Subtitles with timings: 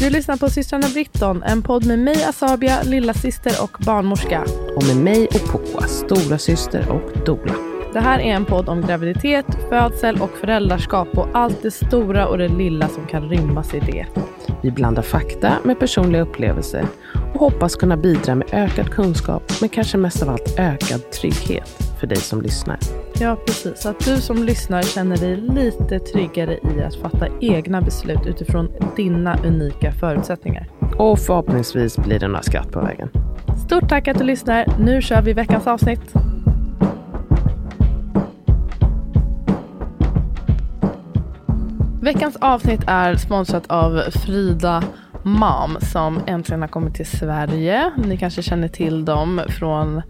[0.00, 4.44] Du lyssnar på systrarna Britton, en podd med mig Asabia, lilla syster och barnmorska.
[4.76, 7.54] Och med mig och Poa, stora syster och dola.
[7.92, 12.38] Det här är en podd om graviditet, födsel och föräldraskap och allt det stora och
[12.38, 14.06] det lilla som kan rymmas i det.
[14.62, 16.86] Vi blandar fakta med personliga upplevelser
[17.34, 22.06] och hoppas kunna bidra med ökad kunskap, men kanske mest av allt ökad trygghet för
[22.06, 22.78] dig som lyssnar.
[23.20, 23.86] Ja, precis.
[23.86, 29.38] Att du som lyssnar känner dig lite tryggare i att fatta egna beslut utifrån dina
[29.44, 30.68] unika förutsättningar.
[30.96, 33.08] Och förhoppningsvis blir det några skratt på vägen.
[33.66, 34.66] Stort tack att du lyssnar.
[34.78, 36.14] Nu kör vi veckans avsnitt.
[42.02, 44.84] Veckans avsnitt är sponsrat av Frida
[45.22, 47.92] Mom som äntligen har kommit till Sverige.
[47.96, 50.02] Ni kanske känner till dem från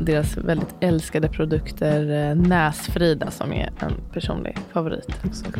[0.00, 5.08] deras väldigt älskade produkter eh, Näsfrida som är en personlig favorit.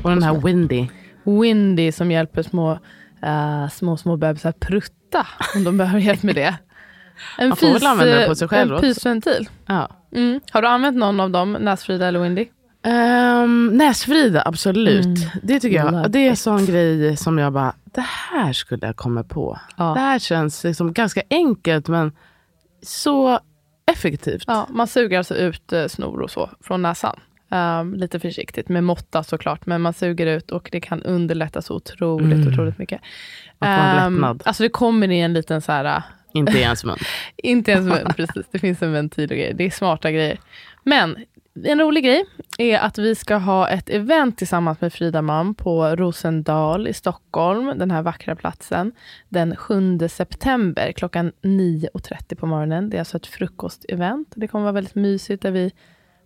[0.03, 0.89] Och den här Windy.
[1.25, 2.79] Windy som hjälper små,
[3.23, 6.55] eh, små, små bebisar prutta om de behöver hjälp med det.
[7.39, 8.87] En Man får väl använda det på sig själv en också.
[8.87, 9.49] pysventil.
[9.67, 9.89] Ja.
[10.15, 10.41] Mm.
[10.53, 12.47] Har du använt någon av dem, Näsfrida eller Windy?
[12.87, 15.05] Um, Näsfrida, absolut.
[15.05, 15.31] Mm.
[15.43, 16.11] Det tycker Love jag.
[16.11, 19.59] Det är en sån grej som jag bara, det här skulle jag komma på.
[19.77, 19.85] Ja.
[19.95, 22.13] Det här känns liksom ganska enkelt men
[22.83, 23.41] så
[23.93, 24.45] effektivt.
[24.47, 27.21] Ja, man suger alltså ut eh, snor och så från näsan.
[27.51, 31.75] Ehm, lite försiktigt, med måtta såklart, men man suger ut och det kan underlätta så
[31.75, 32.49] otroligt, Mm.
[32.53, 33.01] otroligt mycket.
[33.61, 34.43] Lättnad.
[34.45, 36.97] Alltså det kommer i en liten så här, äh, Inte i ens mun.
[37.37, 39.55] inte ens mun, precis, det finns en ventil och grejer.
[39.55, 40.39] Det är smarta grejer.
[40.83, 41.17] Men
[41.65, 42.25] en rolig grej
[42.59, 47.79] är att vi ska ha ett event tillsammans med Frida Mam på Rosendal i Stockholm,
[47.79, 48.93] den här vackra platsen,
[49.29, 52.91] den 7 september klockan 9.30 på morgonen.
[52.91, 54.33] Det är alltså ett frukostevent.
[54.37, 55.73] Det kommer vara väldigt mysigt där vi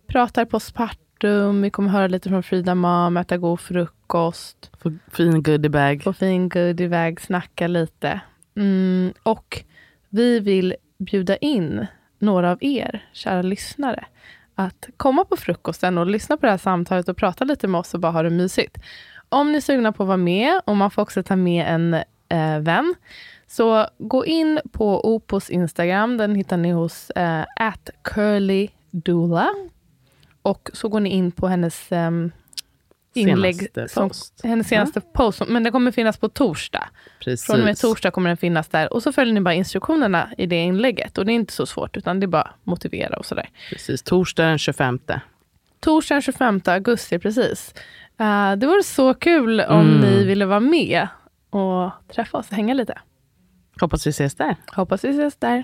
[0.07, 5.43] pratar på spartum, vi kommer höra lite från Frida Mam, äta god frukost, Få fin
[5.43, 6.03] goodiebag.
[6.03, 8.21] få fin goodiebag, snacka lite.
[8.55, 9.63] Mm, och
[10.09, 11.85] vi vill bjuda in
[12.19, 14.05] några av er, kära lyssnare,
[14.55, 17.93] att komma på frukosten och lyssna på det här samtalet och prata lite med oss
[17.93, 18.77] och bara ha det mysigt.
[19.29, 21.93] Om ni är sugna på att vara med, och man får också ta med en
[22.29, 22.95] eh, vän,
[23.47, 27.45] så gå in på Opos Instagram, den hittar ni hos eh,
[28.03, 29.49] @curlydoula.
[30.41, 32.31] Och så går ni in på hennes ehm,
[33.13, 34.41] inlägg, Senaste som, post.
[34.43, 36.87] hennes senaste post, men den kommer finnas på torsdag.
[37.19, 37.45] Precis.
[37.45, 38.93] Från och med torsdag kommer den finnas där.
[38.93, 41.17] Och så följer ni bara instruktionerna i det inlägget.
[41.17, 43.49] Och det är inte så svårt, utan det är bara motivera och sådär.
[43.69, 44.03] Precis.
[44.03, 44.99] Torsdag den 25.
[45.79, 47.73] Torsdag den 25 augusti, precis.
[48.19, 50.01] Eh, det vore så kul om Mm.
[50.01, 51.07] ni ville vara med
[51.49, 52.97] och träffa oss och hänga lite.
[53.81, 54.55] Hoppas vi ses där.
[54.75, 55.63] Hoppas vi ses där.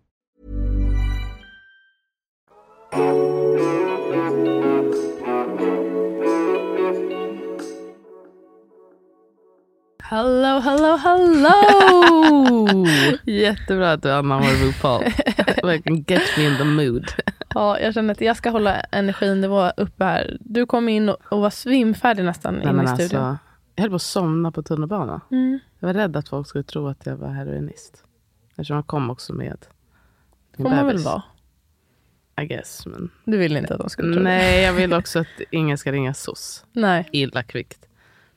[2.91, 3.39] Hello,
[10.59, 11.51] hello, hello!
[13.25, 15.03] Jättebra att du anammar RuPaul.
[15.63, 17.05] Verkligen get me in the mood.
[17.49, 20.37] ja, jag känner att jag ska hålla energinivå uppe här.
[20.39, 22.87] Du kom in och, och var svimfärdig nästan Nej, i studion.
[22.87, 23.37] alltså,
[23.75, 25.21] jag höll på att somna på tunnelbanan.
[25.31, 25.59] Mm.
[25.79, 28.03] Jag var rädd att folk skulle tro att jag var heroinist.
[28.49, 29.57] Eftersom jag kom också med
[30.57, 31.05] min får man väl bebis.
[31.05, 31.23] vara.
[32.41, 32.85] I guess.
[32.85, 33.09] Men...
[33.25, 34.23] Du vill inte att de skulle tro?
[34.23, 36.65] Nej, jag vill också att ingen ska ringa SOS.
[36.71, 37.09] Nej.
[37.11, 37.87] Illa kvickt.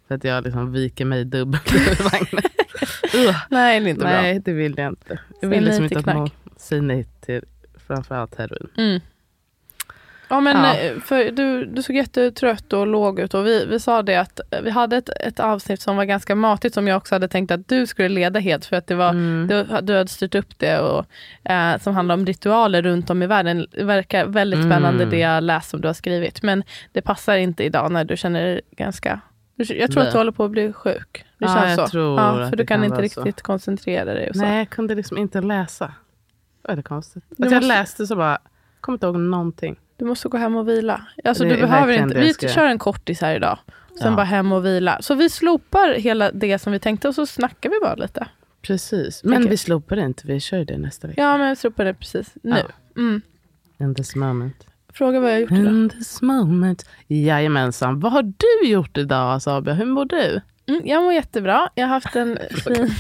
[0.09, 2.43] För att jag liksom viker mig dubbelt i vagnen.
[3.51, 5.21] Nej, det är inte Nej, det vill jag inte.
[5.41, 7.45] Jag vill liksom nej inte att någon säger nej till
[7.87, 8.69] framförallt heroin.
[8.75, 8.85] bra.
[8.85, 9.01] Mm.
[10.29, 10.75] Ja, men Ja.
[10.77, 14.41] eh, För du, du såg jättetrött och låg ut och vi, vi sa det att
[14.51, 17.51] eh, vi hade ett, ett avsnitt som var ganska matigt som jag också hade tänkt
[17.51, 19.47] att du skulle leda helt för att det var, Mm.
[19.49, 21.07] du, du hade styrt upp det och
[21.51, 23.67] eh, som handlar om ritualer runt om i världen.
[23.71, 24.71] Det verkar väldigt Mm.
[24.71, 26.63] spännande det jag läst som du har skrivit men
[26.93, 29.21] det passar inte idag när du känner dig ganska
[29.57, 31.25] jag tror att du håller på att bli sjuk.
[31.39, 31.93] Det Ja, känns jag så.
[31.93, 33.21] tror ja, för du kan, kan inte vara så.
[33.25, 34.31] riktigt koncentrera dig.
[34.35, 35.87] Nej, jag kunde liksom inte läsa.
[36.63, 37.25] Det var det konstigt.
[37.33, 38.39] Att jag måste- läste så bara,
[38.81, 39.77] kommer inte ihåg någonting.
[39.97, 41.07] Du måste gå hem och vila.
[41.25, 42.19] Alltså, Det du behöver inte.
[42.21, 43.59] Vi ska kör en kortis här idag.
[43.99, 44.17] Sen Ja.
[44.17, 44.99] bara hem och vila.
[45.03, 48.27] Så vi slopar hela det som vi tänkte och så snackar vi bara lite.
[48.63, 49.25] Precis.
[49.25, 49.51] Men Okej.
[49.51, 51.21] vi slopar det inte, vi kör det nästa vecka.
[51.23, 52.57] Ja, men vi slopar det precis nu.
[52.95, 53.01] Ja.
[53.01, 53.23] Mm.
[53.81, 54.67] In this moment.
[54.93, 55.67] Fråga vad jag har gjort idag.
[55.73, 56.89] In this moment.
[57.09, 58.01] Jajamensan.
[58.01, 59.75] Vad har du gjort idag Sabia?
[59.75, 60.41] Hur mår du?
[60.67, 61.69] Mm, jag mår jättebra.
[61.75, 62.91] Jag har haft en fin...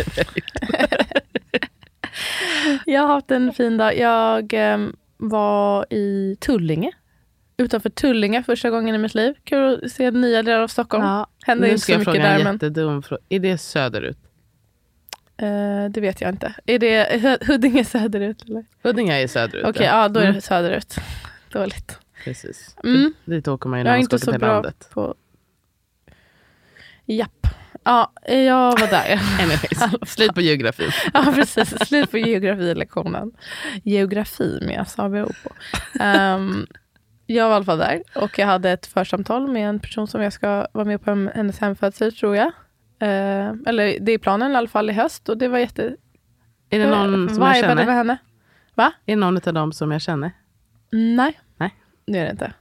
[2.86, 3.98] jag har haft en fin dag.
[3.98, 4.96] Jag em,
[5.28, 6.92] var i Tullinge.
[7.56, 9.34] Utanför Tullinge första gången i mitt liv.
[9.44, 11.04] Kul att se nya delar av Stockholm.
[11.04, 13.22] Ja, Händer nu inte ska så jag mycket fråga en där, men jättedum fråga.
[13.28, 14.18] Är det söderut?
[15.36, 16.54] eh, det vet jag inte.
[16.66, 18.42] Är det Hu- Huddinge söderut?
[18.42, 18.64] Eller?
[18.82, 19.64] Huddinge är söderut.
[19.66, 20.94] Okej, ja då är det Mm, söderut.
[21.52, 21.98] Dåligt.
[22.24, 22.76] Precis.
[22.84, 23.12] Mm.
[23.24, 24.88] Dit åker man ju Jag när är man ska inte åka så till bra landet.
[24.92, 25.14] på...
[27.06, 27.46] Japp.
[27.84, 29.20] Ja, jag var där.
[29.40, 30.90] Anyways, slut på geografin.
[31.14, 31.68] Ja, precis.
[31.88, 33.32] Slut på geografilektionen.
[33.82, 35.50] Geografi med SABO på.
[36.00, 36.66] Ehm,
[37.26, 40.22] jag var i alla fall där och jag hade ett församtal med en person som
[40.22, 42.46] jag ska vara med på en- hennes hemfödsel, tror jag.
[42.98, 45.96] Eh, eller det är planen i alla fall i höst och det var jätte...
[46.70, 47.86] Är det någon som jag känner?
[47.86, 48.16] med henne.
[48.76, 50.30] Är det någon av dem som jag känner?
[50.92, 51.74] Nej, Nej.
[52.06, 52.52] det är det inte.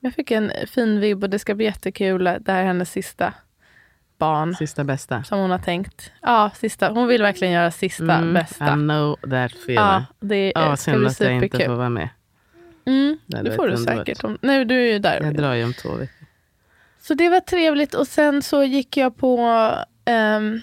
[0.00, 2.24] Jag fick en fin vibb och det ska bli jättekul.
[2.24, 3.34] Det här är hennes sista
[4.22, 5.22] barn Sista bästa?
[5.22, 6.12] som hon har tänkt.
[6.22, 6.88] Ja, sista.
[6.88, 8.68] Hon vill verkligen göra sista Mm, bästa.
[8.68, 9.74] I know that feeling.
[9.76, 11.66] Ja, det Ja, eh, ska synd bli att jag inte superkul.
[11.66, 12.08] får vara med.
[12.84, 14.24] Mm, Det får du säkert.
[14.24, 15.20] Om, nej, du är ju där.
[15.22, 16.26] Jag drar ju om två veckor.
[17.00, 19.38] Så det var trevligt och sen så gick jag på
[20.36, 20.60] um,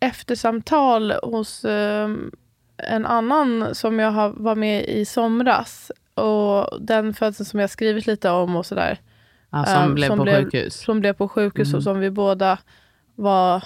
[0.00, 2.30] eftersamtal hos ehm,
[2.76, 5.92] en annan som jag har, var med i somras.
[6.14, 8.98] Och den födseln som jag skrivit lite om och sådär.
[9.50, 10.74] Ja, som Ehm, blev som på blev- sjukhus.
[10.80, 11.76] Som blev på sjukhus Mm.
[11.76, 12.58] och som vi båda
[13.14, 13.64] var,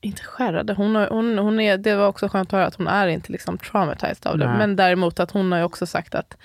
[0.00, 0.72] inte skärrade.
[0.74, 3.32] Hon, har- hon, hon är, det var också skönt att höra att hon är inte
[3.32, 4.46] liksom traumatized av det.
[4.48, 4.58] Nej.
[4.58, 6.36] Men däremot att hon har ju också sagt att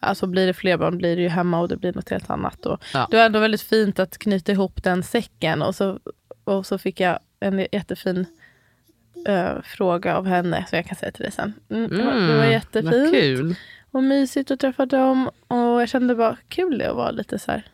[0.00, 2.66] Alltså blir det fler barn blir det ju hemma och det blir något helt annat.
[2.66, 3.06] Och Ja.
[3.10, 5.62] Det var ändå väldigt fint att knyta ihop den säcken.
[5.62, 5.98] Och så,
[6.44, 8.26] och så fick jag en jättefin
[9.26, 11.52] eh, fråga av henne som jag kan säga till dig sen.
[11.70, 13.54] Mm, det, var, det var Mm, jättefint Vad kul.
[13.90, 15.30] och mysigt att träffa dem.
[15.48, 17.66] Och jag kände bara kul det att vara lite så här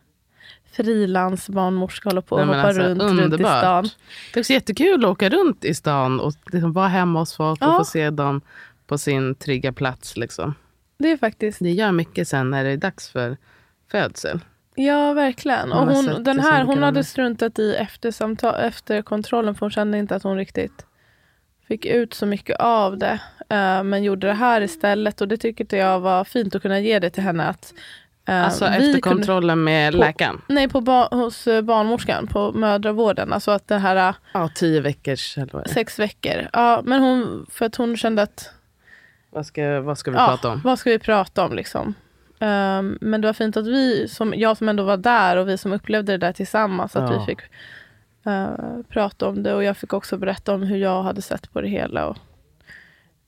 [0.72, 3.88] frilansbarnmorska, hålla på och Nej, men hoppa alltså, runt, runt i stan.
[4.32, 7.62] Det är också jättekul att åka runt i stan och liksom vara hemma hos folk
[7.62, 7.78] och Ja.
[7.78, 8.40] få se dem
[8.86, 10.16] på sin trygga plats.
[10.16, 10.54] Liksom.
[10.98, 13.36] Det är faktiskt, Det gör mycket sen när det är dags för
[13.90, 14.40] födsel.
[14.74, 15.72] ja verkligen.
[15.72, 20.22] Och hon, den här, hon hade struntat i eftersamtal, efterkontrollen för hon kände inte att
[20.22, 20.86] hon riktigt
[21.68, 23.20] fick ut så mycket av det.
[23.48, 26.98] eh, men gjorde det här istället och det tyckte jag var fint att kunna ge
[26.98, 27.44] det till henne.
[27.48, 27.74] Att,
[28.24, 30.40] Alltså vi efter kunde- kontrollen med På- läkaren.
[30.48, 33.32] Nej, på ba- hos eh, barnmorskan på mödravården.
[33.32, 35.38] Alltså att det här eh, Ja, tio veckors.
[35.38, 36.48] Eller sex veckor.
[36.52, 38.50] Ja, men hon, för att hon kände att
[39.30, 40.60] vad, ska, vad ska vi ja, prata om?
[40.64, 41.94] vad ska vi prata om liksom?
[42.38, 45.58] Ehm, men det var fint att vi, som, jag som ändå var där och vi
[45.58, 47.18] som upplevde det där tillsammans, att Ja.
[47.18, 47.40] vi fick
[48.26, 48.48] eh,
[48.88, 49.54] prata om det.
[49.54, 52.06] Och jag fick också berätta om hur jag hade sett på det hela.
[52.06, 52.16] Och,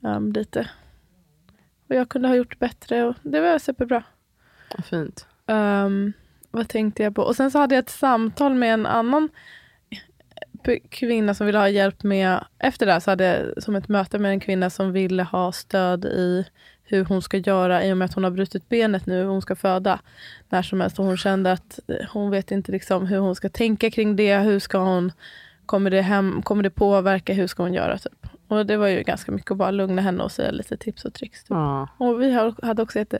[0.01, 0.69] um, lite
[1.87, 3.05] vad jag kunde ha gjort bättre.
[3.05, 4.03] Och det var superbra.
[4.77, 5.27] Vad Fint.
[5.47, 6.13] Ehm,
[6.51, 7.23] vad tänkte jag på?
[7.23, 9.29] Och sen så hade jag ett samtal med en annan
[10.89, 14.19] kvinna som ville ha hjälp med, efter det här så hade jag som ett möte
[14.19, 16.47] med en kvinna som ville ha stöd i
[16.85, 19.43] hur hon ska göra i och med att hon har brutit benet nu och hon
[19.43, 20.01] ska föda
[20.49, 20.99] när som helst.
[20.99, 21.79] Och hon kände att
[22.13, 24.39] hon vet inte liksom hur hon ska tänka kring det.
[24.39, 25.13] Hur ska hon,
[25.67, 27.33] kommer det, hem, kommer det påverka?
[27.33, 27.99] Hur ska hon göra?
[27.99, 28.27] Typ.
[28.49, 31.15] Och det var ju ganska mycket att bara lugna henne och säga lite tips och
[31.15, 31.41] tricks.
[31.41, 31.51] Typ.
[31.51, 31.89] Ja.
[31.99, 33.19] Och vi hade också jätte,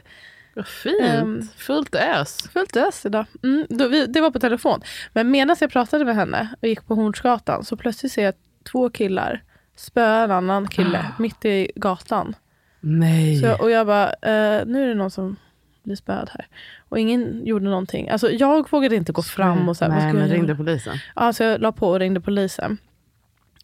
[0.55, 1.01] Vad fint.
[1.03, 2.49] Ehm, Fullt ös.
[2.53, 3.27] Fullt ös idag.
[3.43, 4.81] Mm, då, vi, det var på telefon.
[5.13, 8.35] Men medan jag pratade med henne och gick på Hornsgatan så plötsligt ser jag
[8.73, 9.43] två killar
[9.77, 12.35] spöa en annan kille mitt i gatan.
[12.81, 13.37] Nej.
[13.37, 15.37] Så jag, och jag bara, eh, nu är det någon som
[15.83, 16.47] blir spöad här.
[16.89, 18.09] Och ingen gjorde någonting.
[18.09, 20.49] Alltså jag vågade inte gå fram och så här, vad Nej, ska men jag ringde
[20.49, 20.57] göra?
[20.57, 20.97] polisen.
[21.17, 22.79] Ja, så jag la på och ringde polisen.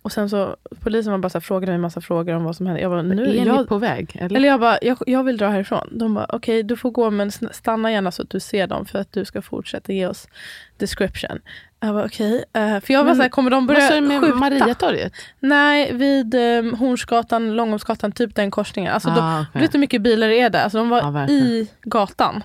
[0.02, 2.56] Och sen så, polisen var bara så här, frågade mig en massa frågor om vad
[2.56, 2.80] som hände.
[2.80, 4.16] Jag bara, nu, är jag, ni på väg?
[4.20, 4.36] Eller?
[4.36, 5.88] eller jag bara, jag, jag vill dra härifrån.
[5.92, 8.98] De bara, okej du får gå men stanna gärna så att du ser dem för
[8.98, 10.28] att du ska fortsätta ge oss
[10.76, 11.38] description.
[11.80, 13.88] Jag bara okej, eh, för jag var Men så här, kommer de Vad sa du
[13.88, 14.34] börja med skjuta?
[14.34, 15.12] Mariatorget?
[15.40, 18.92] Nej, vid um, Hornsgatan, Långholmsgatan, typ den korsningen.
[18.92, 20.62] Alltså, de, Ah, Du vet hur mycket bilar det är där?
[20.62, 21.42] Alltså, de var verkligen.
[21.46, 22.42] i gatan.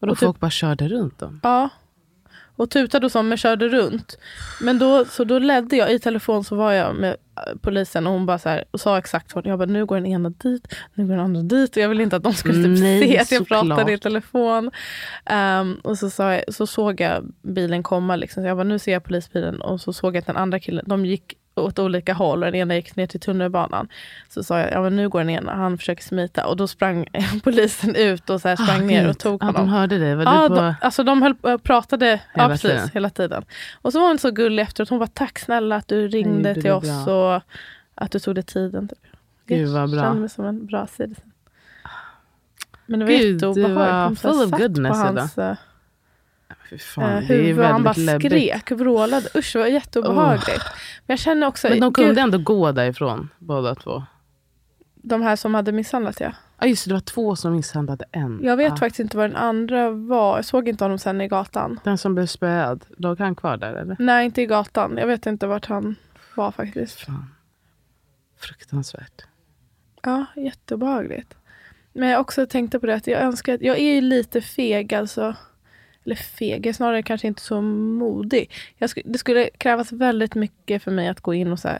[0.00, 1.40] Och då och typ- folk bara körde runt dem?
[1.42, 1.68] Ja.
[2.60, 4.18] Och tutade och så, men körde runt.
[4.60, 8.12] Men då, så då ledde jag, i telefon så var jag med eh, polisen och
[8.12, 10.74] hon bara så här, och sa exakt vad jag bara, nu går den ena dit,
[10.94, 11.76] nu går den andra dit.
[11.76, 14.70] Och jag ville inte att de skulle typ Nej, se att jag pratade i telefon.
[15.24, 18.42] Ehm, och så, sa jag, så såg jag bilen komma, liksom.
[18.42, 19.60] så jag bara, nu ser jag polisbilen.
[19.60, 22.54] Och så såg jag att den andra killen, de gick åt olika håll och den
[22.54, 23.88] ena gick ner till tunnelbanan.
[24.28, 26.46] Så sa jag, ja men nu går den ena, han försöker smita.
[26.46, 27.06] Och då sprang
[27.44, 29.66] polisen ut och så sprang ner och tog Ah, ja, honom.
[29.66, 30.14] de hörde det.
[30.16, 30.54] Var Ja, du på...
[30.54, 32.88] de, alltså de höll, äh, pratade ja, Hela precis, tiden.
[32.94, 33.44] hela tiden.
[33.82, 34.88] Och så var hon så gullig efteråt.
[34.88, 37.40] Hon var tack snälla att du ringde till oss och
[37.94, 38.88] att du tog dig tiden.
[38.88, 38.98] Typ.
[39.46, 39.98] Gud, vad bra.
[39.98, 41.30] Jag kände mig som en bra citizen.
[42.86, 43.74] Men det var Gud, jätteobehagligt.
[43.76, 45.56] var De så här full of goodness idag.
[46.70, 48.32] Fy fan, eh, det är han bara läbbigt.
[48.32, 49.28] skrek, vrålade.
[49.36, 50.64] Usch, det var jätteobehagligt.
[51.06, 54.02] Men jag känner också, Men de gud, kunde ändå gå därifrån, båda två.
[54.94, 56.32] de här som hade misshandlat ja.
[56.60, 58.40] Ja just det, det var två som misshandlade en.
[58.42, 58.76] Jag vet Ja.
[58.76, 60.36] faktiskt inte vad den andra var.
[60.38, 61.80] Jag såg inte honom sen i gatan.
[61.84, 63.96] Den som blev spöad, låg han kvar där eller?
[63.98, 64.96] Nej, inte i gatan.
[64.96, 65.96] Jag vet inte vart han
[66.34, 67.00] var faktiskt.
[67.00, 67.34] Fan.
[68.38, 69.22] Fruktansvärt.
[70.02, 71.34] Ja, jätteobehagligt.
[71.92, 74.94] Men jag också tänkte på det att jag önskar att jag är ju lite feg
[74.94, 75.34] alltså.
[76.04, 78.50] Eller feg, jag är snarare kanske inte så modig.
[78.78, 81.78] Jag sk- det skulle krävas väldigt mycket för mig att gå in och så här,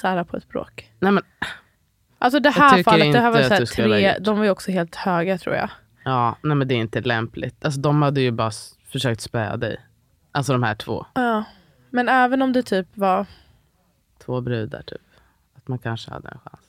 [0.00, 0.90] sära på ett bråk.
[1.00, 1.22] Nej men,
[2.18, 4.94] Alltså det här fallet, det här var så här tre, de var ju också helt
[4.94, 5.70] höga tror jag.
[6.04, 7.64] ja, nej men det är inte lämpligt.
[7.64, 8.50] Alltså de hade ju bara
[8.88, 9.76] försökt spöa dig.
[10.32, 11.06] Alltså de här två.
[11.14, 11.44] Ja.
[11.90, 13.26] Men även om det typ var,
[14.24, 15.00] Två brudar typ.
[15.56, 16.60] Att man kanske hade en chans.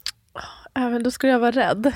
[0.73, 1.91] även då skulle jag vara rädd.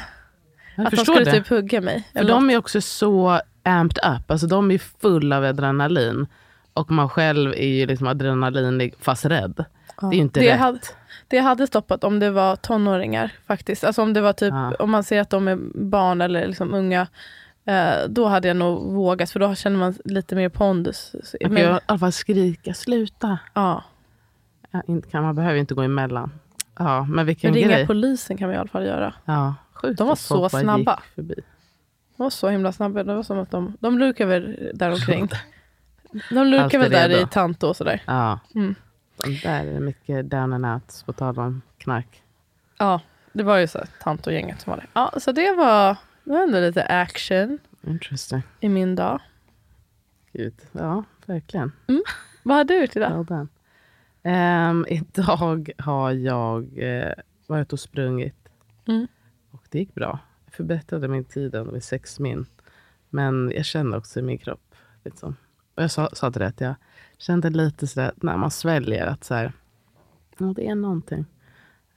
[0.76, 1.32] Jag att de skulle det.
[1.32, 2.08] typ hugga mig.
[2.14, 4.32] För de är också så amped up.
[4.32, 6.28] Alltså de är full av adrenalin.
[6.74, 9.66] Och man själv är ju liksom adrenalinig fast rädd.
[10.02, 10.60] Det är ju inte det rätt.
[10.60, 10.80] hade,
[11.28, 13.84] det hade stoppat om det var tonåringar faktiskt.
[13.84, 14.74] Alltså om det var typ, Ja.
[14.80, 17.08] om man ser att de är barn eller liksom unga.
[17.66, 21.16] Eh, då hade jag nog vågat för då känner man lite mer pondus.
[21.42, 23.38] Man kan ju i alla fall skrika, sluta.
[23.54, 23.84] ja.
[24.72, 26.32] Ja, inte, kan, man behöver inte gå emellan.
[26.80, 27.88] Ja, men vilken Men ringa grej.
[27.88, 29.14] polisen kan vi i alla fall göra.
[29.26, 30.78] Ja, sjukt De var så snabba.
[30.78, 31.36] gick Förbi.
[32.20, 33.04] De var så himla snabba.
[33.04, 35.30] Det var som att de, de lukar väl där omkring.
[36.30, 38.04] De lukar Alltid väl där i Tanto och sådär.
[38.06, 38.40] Ja.
[38.56, 38.76] Mm.
[39.44, 42.24] Där är mycket down and out, på tal om knark.
[42.78, 43.02] Ja,
[43.34, 44.86] det var ju så Tanto-gänget som var det.
[44.94, 48.42] Ja, så det var, det var ändå lite action Interesting.
[48.60, 49.22] i min dag.
[50.34, 50.56] Gud.
[50.72, 51.72] Ja, verkligen.
[52.44, 53.30] Vad har du gjort idag?
[53.30, 53.48] Well.
[54.24, 57.14] Ehm, idag har jag eh,
[57.48, 58.50] varit och sprungit.
[58.88, 59.08] Mm.
[59.52, 60.20] Och det gick bra.
[60.52, 62.46] Förbättrade min tid ändå med sex min.
[63.10, 64.76] Men jag kände också i min kropp.
[65.06, 65.36] Liksom.
[65.76, 66.76] Och jag sa, sa till det att jag
[67.18, 69.54] kände lite sådär när man sväljer att så här,
[70.38, 71.26] ja, det är någonting.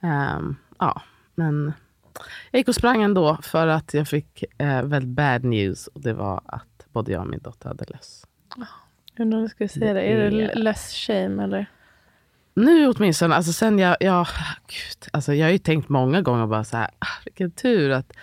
[0.01, 1.01] Ehm, ja,
[1.35, 1.73] men
[2.51, 5.87] jag gick och sprang ändå för att jag fick eh, väldigt bad news.
[5.87, 8.27] Och det var att både jag och min dotter hade löss.
[9.15, 9.99] Jag undrar om du skulle säga det.
[9.99, 11.65] Det Är det less shame eller?
[12.53, 14.27] Nu åtminstone, alltså sen jag, jag,
[14.67, 18.13] gud, alltså jag har ju tänkt många gånger bara så här, ah, vilken tur att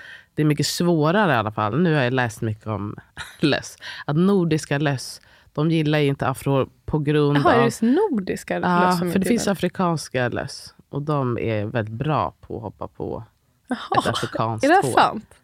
[0.41, 1.81] det är mycket svårare i alla fall.
[1.81, 2.97] Nu har jag läst mycket om
[3.41, 3.77] löss.
[4.05, 5.21] Att nordiska löss,
[5.53, 7.89] de gillar inte afro på grund Jaha, är det av...
[8.11, 10.75] nordiska Ja, löss som för det finns afrikanska löss.
[10.89, 13.25] Och de är väldigt bra på att hoppa på
[13.71, 14.93] ett Jaha, afrikanskt är det hår.
[14.93, 15.35] sant?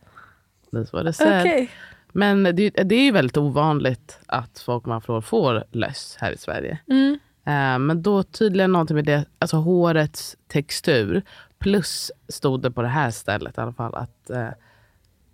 [0.71, 1.41] Det är så det säger.
[1.41, 1.71] Okej.
[2.13, 6.39] Men det, det är ju väldigt ovanligt att folk med afro får löss här i
[6.39, 6.79] Sverige.
[6.89, 7.19] Mm.
[7.45, 11.23] Eh, Men då tydligen någonting med det, alltså hårets textur.
[11.59, 14.49] Plus stod det på det här stället i alla fall att eh,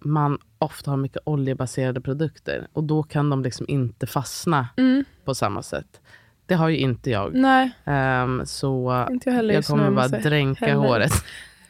[0.05, 2.67] man ofta har mycket oljebaserade produkter.
[2.73, 5.05] Och då kan de liksom inte fastna Mm.
[5.25, 6.01] på samma sätt.
[6.47, 7.35] Det har ju inte jag.
[7.35, 11.13] Nej, Ehm, så inte jag heller jag kommer bara dränka hälla i håret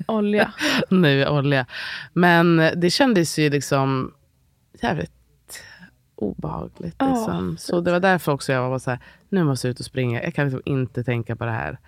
[0.07, 0.53] Olja.
[0.89, 1.67] nu olja.
[2.13, 4.15] Men det kändes ju liksom
[4.83, 5.13] jävligt
[6.15, 6.95] obehagligt.
[6.99, 7.57] Ja, Liksom.
[7.59, 8.99] Så det var därför också jag var så här,
[9.29, 10.23] nu måste jag ut och springa.
[10.23, 11.79] Jag kan liksom inte tänka på det här.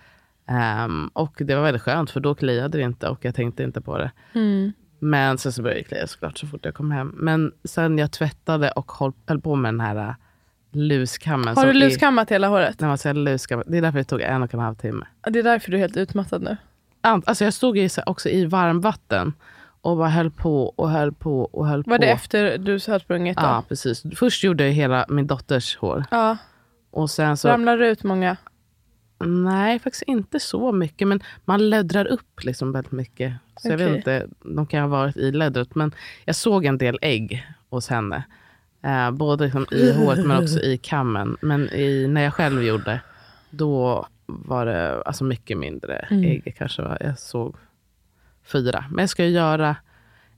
[0.47, 3.81] Ehm, och det var väldigt skönt för då kliade det inte och jag tänkte inte
[3.81, 4.11] på det.
[4.35, 4.73] Mm.
[5.05, 7.15] Men sen så började det klia såklart så fort jag kom hem.
[7.17, 10.15] Men sen jag tvättade och höll, höll på med den här äh,
[10.73, 11.57] luskammen.
[11.57, 12.81] Har du luskammat hela håret?
[12.81, 15.07] när man säger luskam, det är därför det tog en och en halv timme.
[15.31, 16.57] Det är därför du är helt utmattad nu.
[17.01, 19.33] Alltså jag stod ju så- också i varmvatten
[19.81, 22.03] och bara höll på och höll på och höll Var på.
[22.03, 23.43] det efter du har sprungit då?
[23.43, 24.03] Ja, precis.
[24.17, 26.05] Först gjorde jag hela min dotters hår.
[26.11, 26.37] Ja.
[26.91, 28.37] Och sen så, Ramlar det ut många?
[29.27, 31.09] Nej faktiskt inte så mycket.
[31.09, 33.33] Men man löddrar upp liksom väldigt mycket.
[33.61, 33.87] Så jag Okej.
[33.87, 35.75] vet inte, de kan ha varit i löddret.
[35.75, 35.93] Men
[36.25, 38.25] jag såg en del ägg hos henne.
[38.83, 41.37] Eh, både liksom i håret men också i kammen.
[41.41, 43.01] Men i, när jag själv gjorde,
[43.51, 46.25] då var det alltså mycket mindre Mm.
[46.25, 46.55] ägg.
[46.59, 47.57] Kanske var, jag såg
[48.45, 48.85] fyra.
[48.91, 49.77] Men jag ska ju göra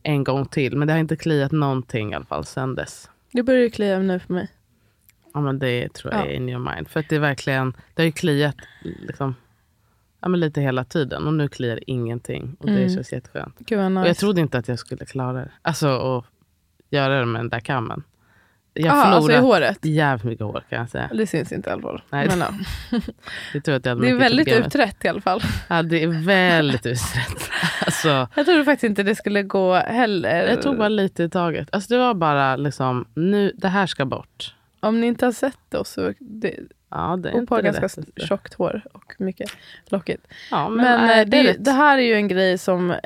[0.02, 0.76] en gång till.
[0.76, 3.10] Men det har inte kliat någonting i alla fall sen dess.
[3.32, 4.48] Det börjar ju klia nu för mig.
[5.36, 6.26] Ja, men det tror jag Ja.
[6.26, 6.88] är in your mind.
[6.88, 9.34] För att det är verkligen, det har ju kliat liksom,
[10.20, 11.26] ja, men lite hela tiden.
[11.26, 12.56] Och nu kliar det ingenting.
[12.60, 12.94] Och det Mm.
[12.94, 13.54] känns jätteskönt.
[13.58, 14.00] Gud nice.
[14.00, 15.50] Och jag trodde inte att jag skulle klara det.
[15.62, 16.24] Alltså att
[16.90, 18.02] göra det med den där kammen.
[18.78, 19.78] Jag har alltså i förlorat håret?
[19.84, 21.10] jävligt mycket hår kan jag säga.
[21.14, 22.02] Det syns inte i alla fall.
[22.10, 22.38] Nej, Men,
[23.52, 24.66] det- tror att jag hade Det är väldigt problem.
[24.66, 25.40] utrett i alla fall.
[25.68, 27.50] Ja, det är väldigt utrett.
[27.86, 30.48] Alltså, Jag trodde faktiskt inte det skulle gå heller.
[30.48, 31.68] jag tog bara lite i taget.
[31.72, 34.54] Alltså, det var bara liksom, nu, det här ska bort.
[34.88, 36.12] Om ni inte har sett det så...
[36.18, 36.58] Det,
[36.90, 38.02] Ja, det är Och på det ganska lättaste.
[38.16, 39.50] tjockt hår och mycket
[39.88, 40.26] lockigt.
[40.50, 41.64] Ja, men, Men, nej, eh, det, rätt.
[41.64, 42.96] det här är ju en grej som eh,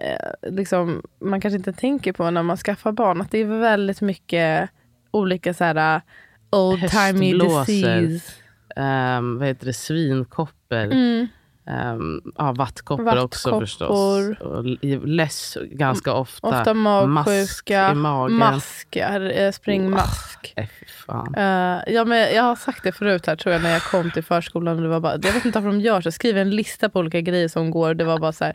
[0.43, 3.21] liksom, man kanske inte tänker på när man skaffar barn.
[3.21, 4.71] Att det är väldigt mycket
[5.11, 6.01] olika så här
[6.51, 8.33] old timey disease.
[8.77, 9.73] Ehm, vad heter det?
[9.73, 10.77] Svinkoppor.
[10.85, 11.27] Mm.
[11.71, 13.61] Ehm, ja, vattkoppor också Vattkoppor.
[13.61, 14.41] förstås.
[14.41, 14.65] Och
[15.09, 16.47] less ganska ofta.
[16.47, 18.37] Ofta Mask magsjuka, i magen.
[18.37, 20.55] maskar, eh, springmask.
[20.57, 21.35] Fy fan.
[21.35, 24.25] Eh, ja, men jag har sagt det förut här tror jag när jag kom till
[24.25, 24.77] förskolan.
[24.77, 26.13] Och det var bara, jag vet inte varför de gör så.
[26.13, 27.95] Skriv en lista på olika grejer som går.
[27.95, 28.55] Det var bara så här,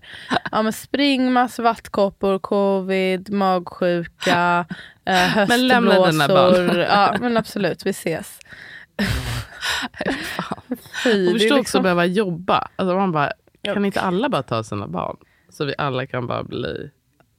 [0.52, 4.66] ja, men springmask, vattkoppor, covid, magsjuka,
[5.10, 6.78] uh, Men lämna dina höstblåsor.
[6.80, 8.40] Ja, men absolut, vi ses.
[11.04, 12.68] Fy, Och det är förstå också liksom- att behöva jobba.
[12.76, 13.32] Alltså man bara,
[13.62, 13.74] Ja.
[13.74, 15.18] kan inte alla bara ta sina barn?
[15.50, 16.92] Så vi alla kan bara bli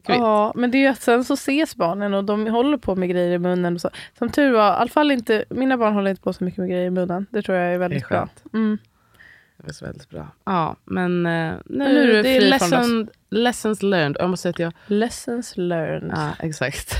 [0.06, 0.16] kvitt.
[0.16, 3.08] Ja, men det är ju att sen så ses barnen och de håller på med
[3.10, 3.74] grejer i munnen.
[3.74, 3.90] Och så.
[4.18, 6.68] Som tur var, i alla fall inte, mina barn håller inte på så mycket med
[6.68, 7.26] grejer i munnen.
[7.30, 8.18] Det tror jag är väldigt bra.
[8.18, 8.44] skönt.
[8.54, 8.78] Mm.
[9.56, 10.28] Det var väldigt bra.
[10.44, 14.16] Ja, men eh, nu, nu är du det är lesson, lessons learned.
[14.20, 16.12] Jag måste säga att jag Lessons learned.
[16.16, 16.94] Ja, exakt.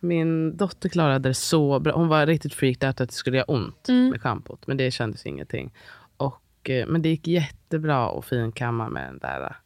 [0.00, 1.92] Min dotter klarade det så bra.
[1.92, 4.08] Hon var riktigt freaked out att det skulle göra ont Mm.
[4.10, 4.66] med schampot.
[4.66, 5.70] Men det kändes ingenting.
[6.16, 9.56] Och, eh, men det gick jättebra att finkamma med den där.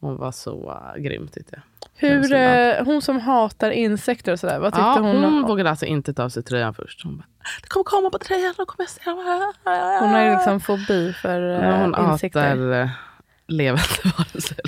[0.00, 1.62] Hon var så uh, grym tyckte jag.
[2.08, 5.16] Hur, Hon eh, hon som hatar insekter och sådär, vad tyckte Ja, hon?
[5.16, 7.04] hon om- vågade alltså inte ta av sig tröjan först.
[7.04, 7.24] Hon bara,
[7.62, 8.54] det kommer komma på tröjan.
[8.56, 9.52] Då kommer jag se dem."
[10.00, 12.40] Hon har ju liksom fobi för Ja, hon eh, insekter.
[12.40, 12.88] hatar uh,
[13.46, 13.82] levande
[14.18, 14.58] varelser.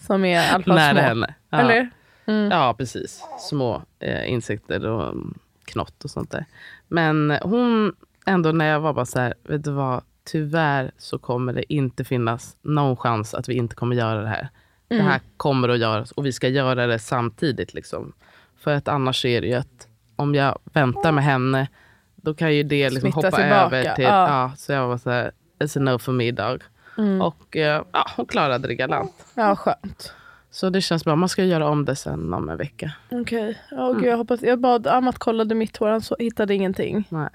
[0.00, 1.00] Som är fall Nära små.
[1.00, 1.34] henne.
[1.50, 1.58] Ja.
[1.60, 1.90] Eller?
[2.28, 2.50] Mm.
[2.50, 3.24] Ja, precis.
[3.38, 6.44] Små eh, insekter och mm, knott och sånt där.
[6.88, 11.52] Men hon, ändå när jag var bara så här, vet du vad, tyvärr så kommer
[11.52, 14.48] det inte finnas någon chans att vi inte kommer göra det här.
[14.88, 15.04] Mm.
[15.04, 17.74] Det här kommer att göras och vi ska göra det samtidigt.
[17.74, 18.12] Liksom.
[18.58, 21.68] För att annars är det ju att om jag väntar med henne,
[22.16, 24.04] då kan ju det liksom hoppa tillbaka, över till...
[24.04, 24.28] ja.
[24.28, 24.52] Ja.
[24.56, 26.62] så jag var så här, it's a no for me dog.
[26.98, 27.20] Mm.
[27.22, 29.26] Och eh, ja, hon klarade det galant.
[29.34, 30.12] Ja, skönt.
[30.58, 31.16] Så det känns bra.
[31.16, 32.92] Man ska göra om det sen om en vecka.
[33.10, 33.58] Okej.
[33.70, 34.02] Ja, Mm.
[34.02, 37.04] gud, jag, hoppas, jag bad Amat kollade mitt hår, han så, hittade ingenting.
[37.08, 37.28] Nej.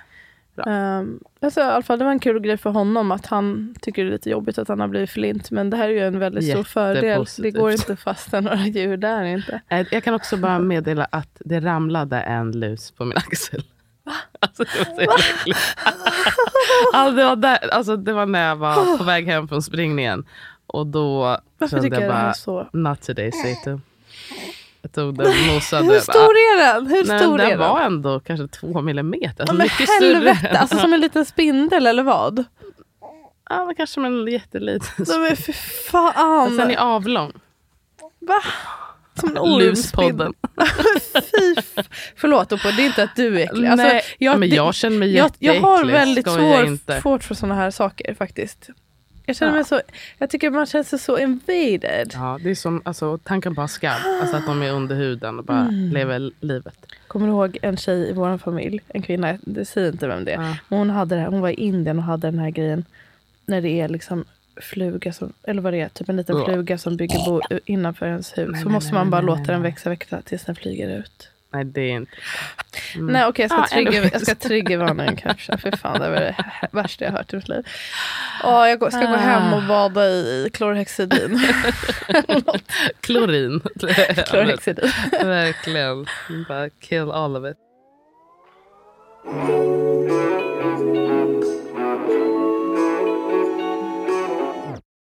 [0.55, 0.65] Bra.
[0.99, 4.03] Um, alltså, I alla fall, det var en kul grej för honom att han tycker
[4.03, 5.51] det är lite jobbigt att han har blivit flint.
[5.51, 7.25] Men det här är ju en väldigt stor fördel.
[7.37, 9.61] Det går inte fast några djur där inte.
[9.69, 13.63] Eh, Jag kan också bara meddela att det ramlade en lus på min axel.
[14.39, 15.59] Alltså, det, var så äckligt.
[16.93, 20.25] alltså, det, var där, alltså, det var när jag var på väg hem från springningen.
[20.73, 22.67] Och då Varför kände jag bara, så...
[22.73, 23.81] not today Satan.
[24.81, 25.85] Jag tog den, mosade.
[25.85, 26.87] Hur stor är den?
[26.87, 27.59] Hur Nej, stor den är den?
[27.59, 29.41] var ändå kanske två millimeter.
[29.43, 30.57] Alltså, men mycket helvete, större.
[30.59, 32.43] alltså som en liten spindel eller vad?
[33.49, 35.05] Ja, men kanske som en jätteliten.
[35.07, 35.53] Nej, men fy
[35.91, 36.47] fan.
[36.47, 37.31] Och sen är avlång.
[38.19, 38.41] Va?
[39.19, 39.57] Som en.
[39.57, 40.33] Luspodden.
[41.13, 41.55] Fy
[42.15, 43.67] Förlåt Oppo, det är inte att du är äcklig.
[43.67, 47.23] Alltså, Nej, jag, men det- jag känner mig jag, jag har jätteäcklig, väldigt svår, svårt
[47.23, 48.69] för sådana här saker faktiskt.
[49.25, 49.55] Jag känner Ja.
[49.55, 49.81] mig så,
[50.17, 52.11] jag tycker man känner sig så invaded.
[52.13, 54.01] Ja, det är som alltså, tanken på ha skabb.
[54.21, 55.89] Alltså att de är under huden och bara Mm.
[55.91, 56.85] lever livet.
[57.07, 60.31] Kommer du ihåg en tjej i vår familj, en kvinna, det säger inte vem det
[60.31, 60.41] är.
[60.41, 60.55] Ja.
[60.69, 62.85] Men hon, hade det här, hon var i Indien och hade den här grejen
[63.45, 64.25] när det är liksom
[64.61, 66.45] fluga som, eller vad det är, typ en liten Ja.
[66.45, 68.49] fluga som bygger bo innanför ens hus.
[68.51, 71.29] Nej, så nej, måste nej, man bara låta den växa, växa tills den flyger ut.
[71.53, 72.11] Nej, det är inte...
[72.95, 73.07] Mm.
[73.13, 74.11] Nej okej, jag ska Ah, anyways.
[74.13, 75.57] jag ska varningen kanske.
[75.57, 76.35] För fan, det var det
[76.71, 77.67] värsta jag hört i mitt liv.
[78.43, 79.55] Åh, jag ska gå hem Ah.
[79.55, 81.39] och bada i klorhexidin.
[83.01, 83.59] Klorin.
[84.27, 84.91] klorhexidin.
[85.11, 86.05] Verkligen.
[86.47, 87.57] Bara kill all of it.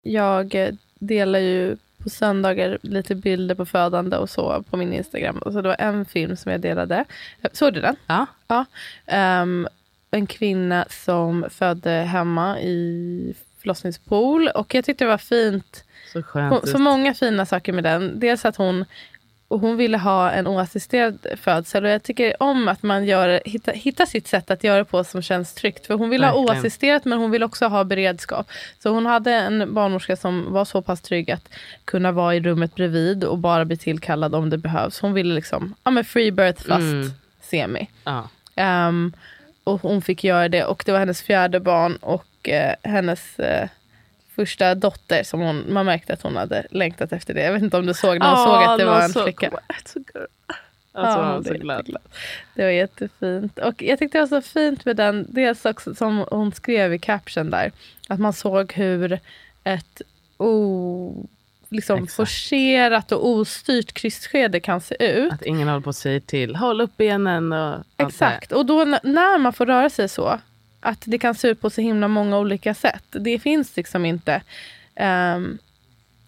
[0.01, 5.39] Jag eh, delar ju på söndagar lite bilder på födande och så på min Instagram.
[5.44, 7.06] Så det var en film som jag delade.
[7.52, 7.96] Såg du den?
[8.08, 8.26] Ja.
[8.48, 8.66] Ja.
[9.06, 9.68] Ehm,
[10.12, 14.48] en kvinna som födde hemma i förlossningspool.
[14.48, 15.84] Och jag tyckte det var fint.
[16.13, 16.24] Så
[16.68, 18.20] så många fina saker med den.
[18.20, 18.86] Dels att hon,
[19.54, 21.84] och hon ville ha en oassisterad födsel.
[21.86, 25.22] Och jag tycker om att man gör, hitta, hittar sitt sätt att göra på som
[25.22, 25.88] känns tryggt.
[25.88, 28.48] För hon ville ha oassisterat men hon ville också ha beredskap.
[28.84, 31.50] Så hon hade en barnmorska som var så pass trygg att
[31.86, 35.00] kunna vara i rummet bredvid och bara bli tillkallad om det behövs.
[35.00, 37.12] Hon ville liksom, ja men free birth fast Mm.
[37.42, 37.88] semi.
[38.04, 38.30] Ja.
[38.56, 39.13] Ehm,
[39.63, 43.70] och hon fick göra det och det var hennes fjärde barn och eh, hennes eh,
[44.36, 47.41] första dotter som hon, man märkte att hon hade längtat efter det.
[47.43, 49.24] Jag vet inte om du såg när hon Ah, såg att det var en så-
[49.24, 49.50] flicka.
[50.96, 51.78] Alltså, Ja, det så är glad.
[51.78, 52.04] jätteglad.
[52.56, 53.60] Det var jättefint.
[53.60, 57.00] Och jag tyckte det var så fint med den, dels också som hon skrev i
[57.00, 57.72] caption där,
[58.10, 59.19] att man såg hur
[59.63, 60.02] ett
[60.38, 61.28] o,
[61.69, 62.15] liksom Exakt.
[62.15, 65.34] forcerat och ostyrt krysskede kan se ut.
[65.34, 66.56] Att ingen håller på att säga till.
[66.56, 67.54] Håll upp benen.
[67.54, 67.84] Och.
[67.98, 68.52] Exakt.
[68.52, 70.39] Och då när man får röra sig så,
[70.84, 73.04] att det kan se ut på så himla många olika sätt.
[73.10, 74.41] Det finns liksom inte
[75.36, 75.58] um,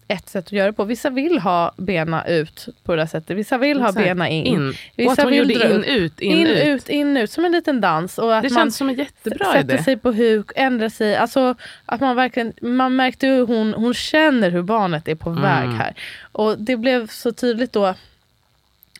[0.08, 0.84] ett sätt att göra det på.
[0.84, 3.36] Vissa vill ha bena ut på det där sättet.
[3.36, 3.96] Vissa vill Exakt.
[3.98, 4.46] ha bena in.
[4.46, 4.74] in.
[4.96, 6.66] Vissa och att hon vill gjorde in, ut, in, in, ut.
[6.66, 7.30] ut, in, ut.
[7.30, 8.18] Som en liten dans.
[8.18, 9.82] Och att Det man känns som en jättebra sätter idé.
[9.82, 11.16] sig på huk, ändrar sig.
[11.16, 11.54] Alltså,
[11.86, 15.42] att man, verkligen, man märkte hur hon, hon känner hur barnet är på Mm.
[15.42, 15.94] väg här.
[16.32, 17.94] Och det blev så tydligt då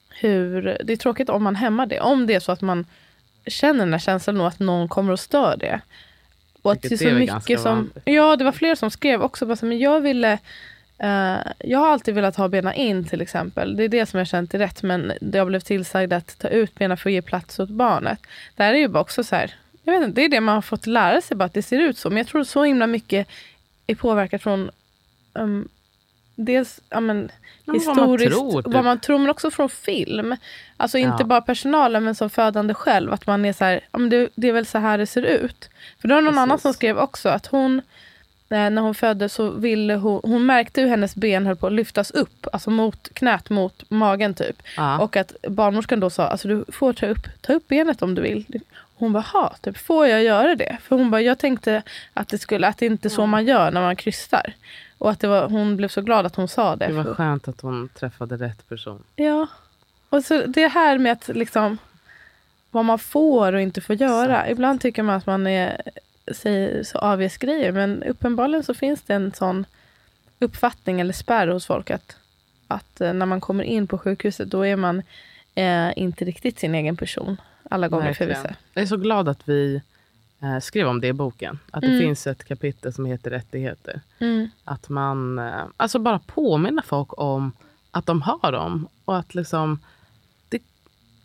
[0.08, 0.78] hur...
[0.84, 2.00] Det är tråkigt om man hämmar det.
[2.00, 2.86] Om det är så att man
[3.46, 5.80] känner den här känslan att någon kommer och stör det.
[6.62, 7.74] Och att det är så mycket som...
[7.76, 7.98] vanligt.
[8.04, 9.46] Ja, det var fler som skrev också.
[9.46, 10.38] Bara så, men jag ville...
[10.98, 13.76] eh, jag har alltid velat ha bena in till exempel.
[13.76, 14.82] Det är det som jag känt är rätt.
[14.82, 18.18] Men jag blev tillsagd att ta ut benen för att ge plats åt barnet.
[18.56, 19.54] Det här är ju bara också så här.
[19.82, 21.36] Jag vet inte, det är det man har fått lära sig.
[21.36, 22.10] Bara att det ser ut så.
[22.10, 23.28] Men jag tror så himla mycket
[23.86, 24.70] är påverkat från
[25.32, 25.68] um,
[26.36, 27.30] dels ja, men,
[27.64, 28.72] Ja, men vad man historiskt, tror, typ.
[28.74, 30.36] vad man tror, men också från film.
[30.76, 31.24] Alltså inte Ja.
[31.26, 33.12] bara personalen, men som födande själv.
[33.12, 35.22] Att man är så här, ja, men det, det är väl så här det ser
[35.22, 35.70] ut.
[36.00, 36.42] För det var någon Precis.
[36.42, 37.78] annan som skrev också att hon,
[38.48, 41.72] eh, när hon föddes så ville hon, hon märkte hur hennes ben höll på att
[41.72, 44.62] lyftas upp, alltså mot knät mot magen typ.
[44.76, 44.98] Ja.
[44.98, 48.22] Och att barnmorskan då sa, alltså du får ta upp, ta upp benet om du
[48.22, 48.44] vill.
[48.98, 50.76] Hon bara, ha, typ, får jag göra det?
[50.82, 51.82] För hon bara, jag tänkte
[52.14, 54.52] att det, skulle, att det inte är så man gör när man krystar.
[55.06, 56.86] Och att det var, hon blev så glad att hon sa det.
[56.86, 59.02] Det var skönt att hon träffade rätt person.
[59.16, 59.46] Ja.
[60.08, 61.78] Och så det här med att liksom
[62.70, 64.36] vad man får och inte får göra.
[64.36, 64.50] Exakt.
[64.50, 65.82] Ibland tycker man att man är,
[66.32, 67.72] säger så avges grejer.
[67.72, 69.66] Men uppenbarligen så finns det en sån
[70.38, 72.16] uppfattning eller spärr hos folk att,
[72.68, 75.02] att eh, när man kommer in på sjukhuset då är man
[75.54, 77.36] eh, inte riktigt sin egen person.
[77.70, 78.42] Alla gånger för Verkligen.
[78.42, 78.56] vissa.
[78.72, 79.82] Jag är så glad att vi
[80.42, 81.58] eh, skrev om det i boken.
[81.70, 82.00] Att det Mm.
[82.00, 84.00] finns ett kapitel som heter rättigheter.
[84.18, 84.48] Mm.
[84.64, 87.52] Att man eh, alltså bara påminner folk om
[87.90, 88.88] att de har dem.
[89.04, 89.78] Och att liksom
[90.48, 90.62] det,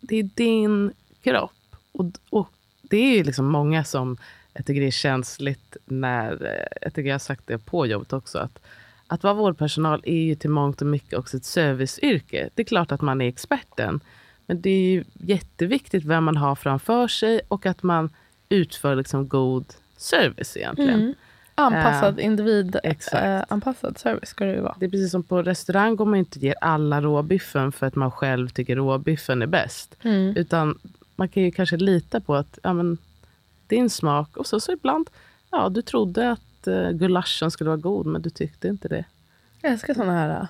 [0.00, 1.76] det är din kropp.
[1.92, 2.48] Och, och
[2.82, 4.16] det är ju liksom många som
[4.54, 8.12] jag tycker det är känsligt när, eh, jag tycker jag har sagt det på jobbet
[8.12, 8.58] också, att,
[9.06, 12.48] att vara vårdpersonal är ju till mångt och mycket också ett serviceyrke.
[12.54, 14.00] Det är klart att man är experten.
[14.46, 18.10] Men det är ju jätteviktigt vem man har framför sig och att man
[18.52, 19.64] utför liksom god
[19.96, 21.00] service egentligen.
[21.00, 21.14] Mm.
[21.54, 23.24] Anpassad individ, exakt.
[23.24, 24.76] eh, anpassad service ska det ju vara.
[24.78, 28.10] Det är precis som på restaurang om man inte ger alla råbiffen för att man
[28.10, 29.96] själv tycker råbiffen är bäst.
[30.02, 30.36] Mm.
[30.36, 30.78] Utan
[31.16, 32.98] man kan ju kanske lita på att ja, men,
[33.66, 34.36] din smak.
[34.36, 35.10] Och så, så ibland,
[35.50, 39.04] ja du trodde att uh, gulaschen skulle vara god men du tyckte inte det.
[39.60, 40.46] Jag älskar såna här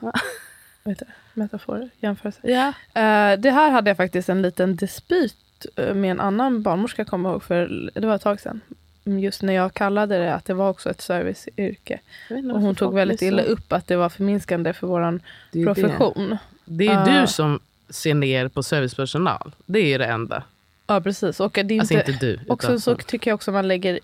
[0.84, 2.48] vet du, metaforer, jämförelser.
[2.94, 7.28] Eh, det här hade jag faktiskt en liten dispyt eh, med en annan barnmorska, kommer
[7.28, 8.60] jag ihåg, för det var ett tag sedan.
[9.04, 12.00] Mm, Just när jag kallade det att det var också ett serviceyrke.
[12.30, 15.18] Och hon tog väldigt illa upp att det var förminskande för vår ju
[15.50, 15.64] det.
[15.74, 16.36] profession.
[16.64, 17.20] Det är ju Ah.
[17.20, 19.52] du som ser ner på servicepersonal.
[19.66, 20.42] Det är det enda.
[20.86, 21.40] Ja, precis.
[21.40, 22.38] Och det är Alltså inte, inte du.
[22.48, 23.98] också så tycker jag också man lägger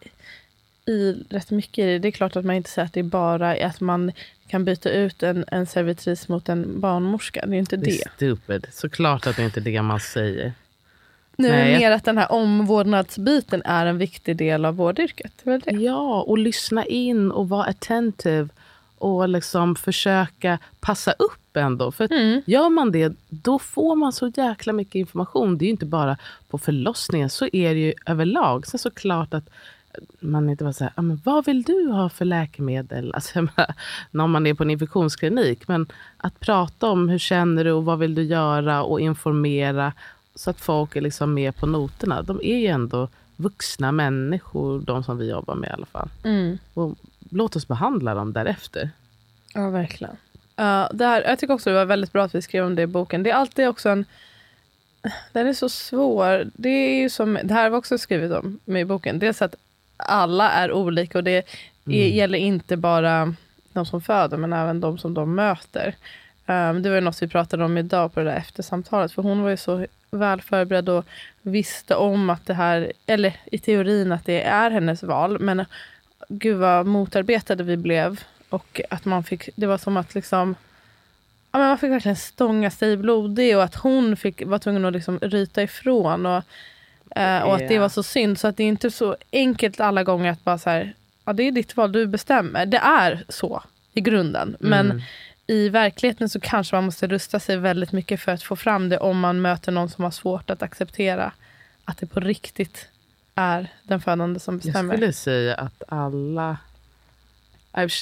[0.86, 1.98] i rätt mycket i det.
[1.98, 4.12] Det är klart att man inte säger att det är bara att man
[4.48, 7.46] kan byta ut en, en servitris mot en barnmorska.
[7.46, 8.02] Det är inte det det.
[8.02, 8.66] är stupid.
[8.72, 10.52] Såklart att det inte är det man säger.
[11.36, 15.32] Nu är det mer att den här omvårdnadsbiten är en viktig del av vårdyrket.
[15.42, 15.70] Det det.
[15.70, 18.48] Ja, och lyssna in och vara attentive.
[18.98, 21.92] Och liksom försöka passa upp ändå.
[21.92, 22.42] För Mm.
[22.46, 25.58] gör man det, då får man så jäkla mycket information.
[25.58, 26.16] Det är ju inte bara
[26.48, 28.66] på förlossningen, så är det ju överlag.
[28.66, 29.48] Sen så klart att
[30.20, 33.12] man inte bara säger, "Ja, men vad vill du ha för läkemedel?
[33.14, 33.74] Alltså, menar,
[34.10, 35.68] när man är på en infektionsklinik.
[35.68, 39.92] Men att prata om hur känner du och vad vill du göra och informera
[40.34, 42.22] så att folk är liksom med på noterna.
[42.22, 46.08] De är ju ändå vuxna människor, de som vi jobbar med i alla fall.
[46.24, 46.58] Mm.
[46.74, 46.98] Och
[47.30, 48.90] låt oss behandla dem därefter.
[49.54, 50.16] Ja, verkligen.
[50.56, 52.82] Ja, det här, jag tycker också det var väldigt bra att vi skrev om det
[52.82, 53.22] i boken.
[53.22, 54.04] Det är alltid också en...
[55.32, 56.50] Den är så svår.
[56.54, 59.18] Det är ju som, det här vi också skrivit om i boken.
[59.18, 59.54] Dels att
[59.98, 61.44] alla är olika och det
[61.86, 63.34] är, gäller inte bara
[63.72, 65.94] de som föder men även de som de möter.
[66.46, 69.12] Um, det var något vi pratade om idag på det där eftersamtalet.
[69.12, 71.06] För hon var ju så väl förberedd och
[71.42, 75.40] visste om att det här, eller i teorin att det är hennes val.
[75.40, 75.64] Men
[76.28, 78.20] gud vad motarbetade vi blev.
[78.48, 80.54] Och att man fick, det var som att liksom
[81.52, 84.92] Ja, men man fick verkligen stånga sig blodig och att hon fick, var tvungen att
[84.92, 86.26] liksom ryta ifrån.
[86.26, 86.42] Och,
[87.18, 88.38] eh, och att det var så synd.
[88.38, 91.42] Så att det är inte så enkelt alla gånger att bara så här, ja det
[91.42, 92.66] är ditt val, du bestämmer.
[92.66, 94.56] Det är så i grunden.
[94.60, 95.02] Men Mm.
[95.46, 98.98] i verkligheten så kanske man måste rusta sig väldigt mycket för att få fram det
[98.98, 101.32] om man möter någon som har svårt att acceptera
[101.84, 102.88] att det på riktigt
[103.34, 104.94] är den födande som Jag bestämmer.
[104.94, 106.56] skulle säga att alla...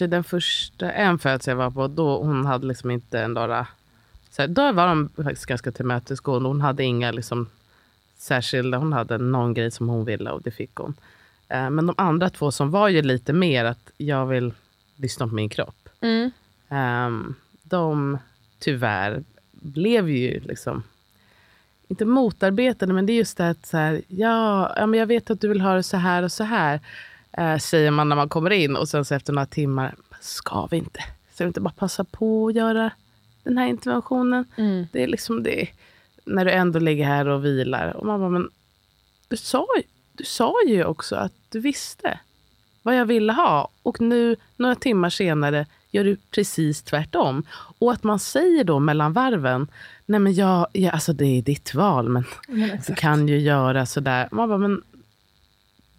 [0.01, 3.67] I den första, en födsel jag var på, då hon hade liksom inte några...
[4.31, 6.49] Så här, då var de faktiskt ganska tillmötesgående.
[6.49, 7.49] Hon hade inga liksom,
[8.17, 10.95] särskilda, hon hade någon grej som hon ville och det fick hon.
[11.49, 14.53] Eh, men de andra två som var ju lite mer att jag vill
[14.97, 15.89] lyssna på min kropp.
[16.01, 16.31] Mm.
[16.69, 18.19] Ehm, de
[18.59, 20.83] tyvärr blev ju liksom,
[21.89, 25.31] inte motarbetade, men det är just det att så här, ja, ja, men jag vet
[25.31, 26.81] att du vill ha det så här och så här,
[27.33, 28.77] eh, säger man när man kommer in.
[28.77, 31.01] Och sen så efter några timmar, ska vi inte?
[31.35, 32.91] Ska vi inte bara passa på att göra
[33.43, 34.45] den här interventionen?
[34.57, 34.87] Mm.
[34.93, 35.69] Det är liksom det,
[36.27, 37.97] när du ändå ligger här och vilar.
[37.97, 38.51] Och man bara, men
[39.29, 39.67] du sa,
[40.13, 42.19] du sa ju också att du visste
[42.83, 43.69] vad jag ville ha.
[43.83, 47.43] Och nu, några timmar senare, gör du precis tvärtom.
[47.79, 49.69] Och att man säger då mellan varven,
[50.07, 53.87] nej men jag, ja, alltså det är ditt val, men Men du kan ju göra
[53.87, 54.29] sådär.
[54.33, 54.83] Man bara, men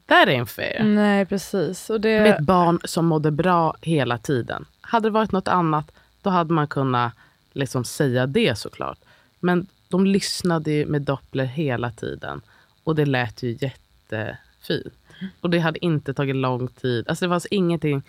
[0.06, 0.84] that ain't fair.
[0.84, 1.90] Nej, precis.
[1.90, 4.66] Och det, Med ett barn som mådde bra hela tiden.
[4.82, 7.14] Hade det varit något annat, då hade man kunnat
[7.54, 8.98] liksom säga det såklart.
[9.40, 12.42] Men de lyssnade ju med Doppler hela tiden.
[12.84, 14.94] Och det lät ju jättefint.
[15.42, 17.10] Och det hade inte tagit lång tid.
[17.10, 18.04] Alltså det fanns ingenting,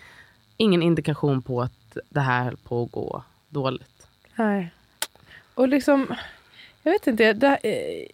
[0.57, 4.07] ingen indikation på att det här höll på att gå dåligt.
[4.35, 4.71] Nej.
[5.53, 6.15] Och liksom,
[6.83, 8.07] jag vet inte, det, eh,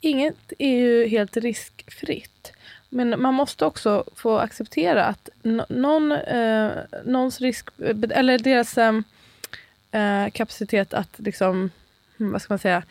[0.00, 2.52] inget är ju helt riskfritt.
[2.88, 5.28] Men man måste också få acceptera att
[5.68, 6.70] någon, eh,
[7.04, 8.94] någons risk, eh, eller deras eh,
[9.90, 11.70] eh, kapacitet att liksom,
[12.18, 12.82] vad ska man säga,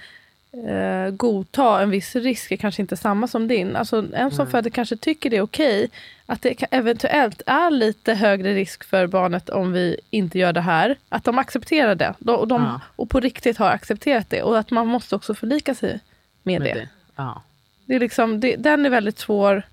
[0.68, 3.76] eh, godta en viss risk är kanske inte samma som din.
[3.76, 4.52] Alltså en som Nej.
[4.52, 5.90] föder kanske tycker det är okej
[6.26, 10.96] att det eventuellt är lite högre risk för barnet om vi inte gör det här.
[11.10, 12.82] Att de accepterar det de, och, de, Ja.
[12.96, 14.42] och på riktigt har accepterat det.
[14.44, 16.00] Och att man måste också förlika sig
[16.44, 16.80] med, Med det.
[16.80, 16.90] det.
[17.16, 17.42] Ja.
[17.86, 18.56] det, är liksom, det.
[18.56, 19.64] Den är väldigt svår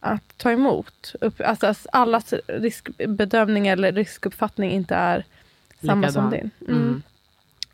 [0.00, 1.14] att ta emot.
[1.20, 5.24] Upp, alltså, att allas riskbedömning eller riskuppfattning inte är
[5.86, 6.50] samma som Likadan.
[6.60, 6.74] din.
[6.76, 7.02] Mm.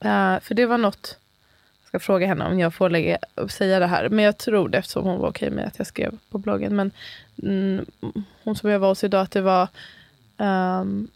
[0.04, 1.18] Eh, för det var något,
[1.82, 4.08] jag ska fråga henne om jag får lägga, säga det här.
[4.08, 6.76] Men jag tror det eftersom hon var okej med att jag skrev på bloggen.
[6.76, 6.90] Men
[7.42, 7.86] mm,
[8.44, 9.68] hon som jag var hos idag, att det var
[10.38, 11.08] ehm,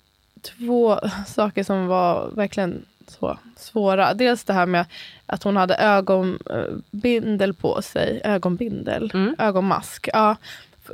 [0.43, 4.15] två saker som var verkligen så svåra.
[4.15, 4.87] Dels det här med
[5.27, 8.21] att hon hade ögonbindel på sig.
[8.25, 9.11] Ögonbindel?
[9.15, 9.37] Mm.
[9.39, 10.09] Ögonmask.
[10.13, 10.37] Ja.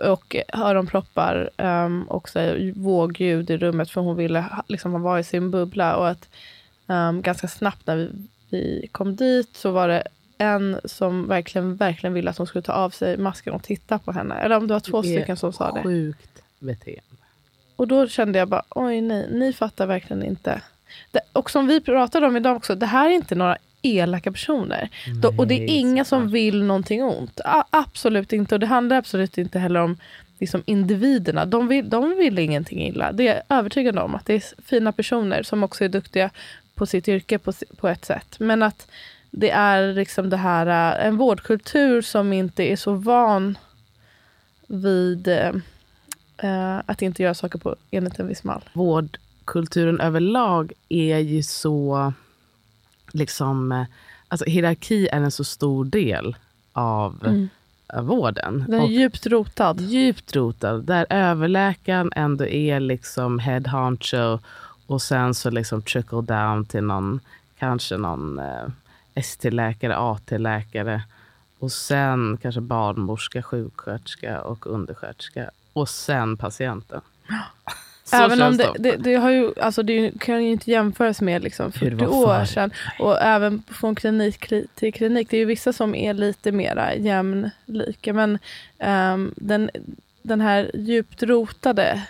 [0.05, 5.50] Och öronproppar um, och så vågljud i rummet för hon ville liksom vara i sin
[5.50, 5.96] bubbla.
[5.96, 6.28] Och att
[6.92, 8.11] ehm, ganska snabbt när vi,
[8.50, 10.02] vi kom dit så var det
[10.38, 14.12] en som verkligen, verkligen ville att hon skulle ta av sig masken och titta på
[14.12, 14.35] henne.
[14.35, 15.83] Eller om det var två Det stycken som sa det.
[15.83, 17.02] Sjukt beteende.
[17.76, 20.61] Och då kände jag bara, oj nej, ni fattar verkligen inte.
[21.11, 24.88] Det, och som vi pratade om idag också, det här är inte några elaka personer.
[25.22, 27.40] Då, och det är Nej, inga som vill någonting ont.
[27.44, 28.55] A, absolut inte.
[28.55, 29.96] Och det handlar absolut inte heller om
[30.38, 31.44] liksom, individerna.
[31.46, 33.12] De vill, de vill ingenting illa.
[33.12, 34.14] Det är jag övertygad om.
[34.14, 36.31] Att det är fina personer som också är duktiga
[36.82, 38.36] på sitt yrke på, på ett sätt.
[38.38, 38.88] Men att
[39.30, 43.58] det är liksom det här, äh, en vårdkultur som inte är så van
[44.66, 45.52] vid eh,
[46.36, 48.64] eh, att inte göra saker på enligt en viss mall.
[48.72, 52.12] vårdkulturen överlag är ju så...
[53.12, 53.84] liksom eh,
[54.28, 56.36] alltså Hierarki är en så stor del
[56.72, 57.48] av
[57.94, 58.54] eh, vården.
[58.54, 58.70] Mm.
[58.70, 59.80] Den är Och djupt rotad.
[59.80, 60.84] djupt rotad.
[60.84, 64.38] Där överläkaren ändå är liksom head honcho
[64.92, 67.20] och sen så liksom trickle down till någon,
[67.59, 68.68] kanske någon eh,
[69.14, 71.02] ST-läkare, AT-läkare
[71.59, 77.00] och sen kanske barnmorska, sjuksköterska och undersköterska och sen patienten.
[78.05, 81.42] Så Även om det, det, det, har ju, alltså det kan ju inte jämföras med
[81.42, 82.70] liksom Hur det 40 var år sedan.
[82.98, 85.31] Och även från klinik kli- till klinik.
[85.31, 88.12] Det är ju vissa som är lite mera jämlika.
[88.12, 88.38] Men
[88.78, 89.70] ehm, den,
[90.22, 92.02] den här djupt rotade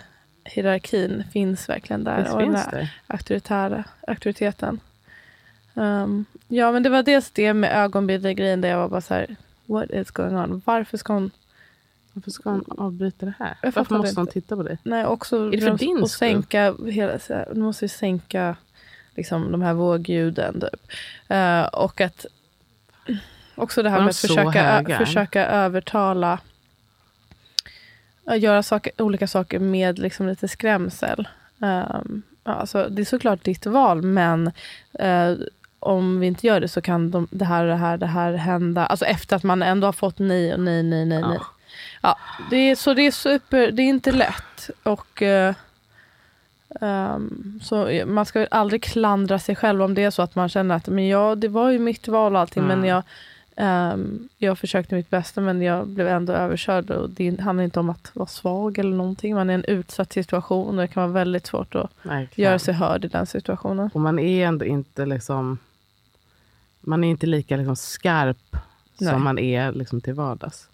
[0.44, 2.24] hierarkin finns verkligen där.
[2.24, 4.81] Det och den finns här auktoritära, auktoriteten.
[5.74, 9.37] Ehm, ja, men det var dels det med ögonbindel-grejen där jag var bara så här,
[9.66, 10.62] what is going on?
[10.64, 11.31] Varför ska hon
[12.12, 13.57] Varför ska hon avbryta det här?
[13.62, 14.78] Jag Varför måste hon titta på det?
[14.83, 16.28] Nej, också det för din och skull?
[16.28, 17.18] sänka hela,
[17.55, 18.57] du måste ju sänka
[19.14, 20.61] liksom, de här vågljuden.
[20.61, 20.92] Typ.
[21.28, 22.26] Eh, och att
[23.55, 26.38] också det här de med att försöka, ö, försöka övertala
[28.37, 31.28] göra saker, olika saker med liksom, lite skrämsel.
[31.58, 34.52] Um, alltså, det är såklart ditt val, men
[34.98, 35.32] eh,
[35.78, 38.87] om vi inte gör det så kan de, det här det här, det här hända.
[38.87, 41.37] Alltså efter att man ändå har fått nej och nej, nej, nej, nej.
[41.38, 41.46] Ja.
[42.02, 42.18] Ja,
[42.50, 44.70] det är, så det är super, det är inte lätt.
[44.82, 45.54] Och eh,
[46.80, 50.74] ehm, så man ska aldrig klandra sig själv om det är så att man känner
[50.74, 52.88] att men ja, det var ju mitt val och allting, men Mm.
[52.88, 53.02] jag,
[53.62, 56.90] ehm, jag försökte mitt bästa men jag blev ändå överkörd.
[56.90, 59.35] Och det handlar inte om att vara svag eller någonting.
[59.35, 62.51] Man är i en utsatt situation och det kan vara väldigt svårt att Verkligen.
[62.51, 63.90] göra sig hörd i den situationen.
[63.94, 65.59] Och man är ändå inte liksom...
[66.81, 68.57] Man är inte lika liksom skarp
[68.98, 69.11] Nej.
[69.11, 70.68] som man är liksom till vardags.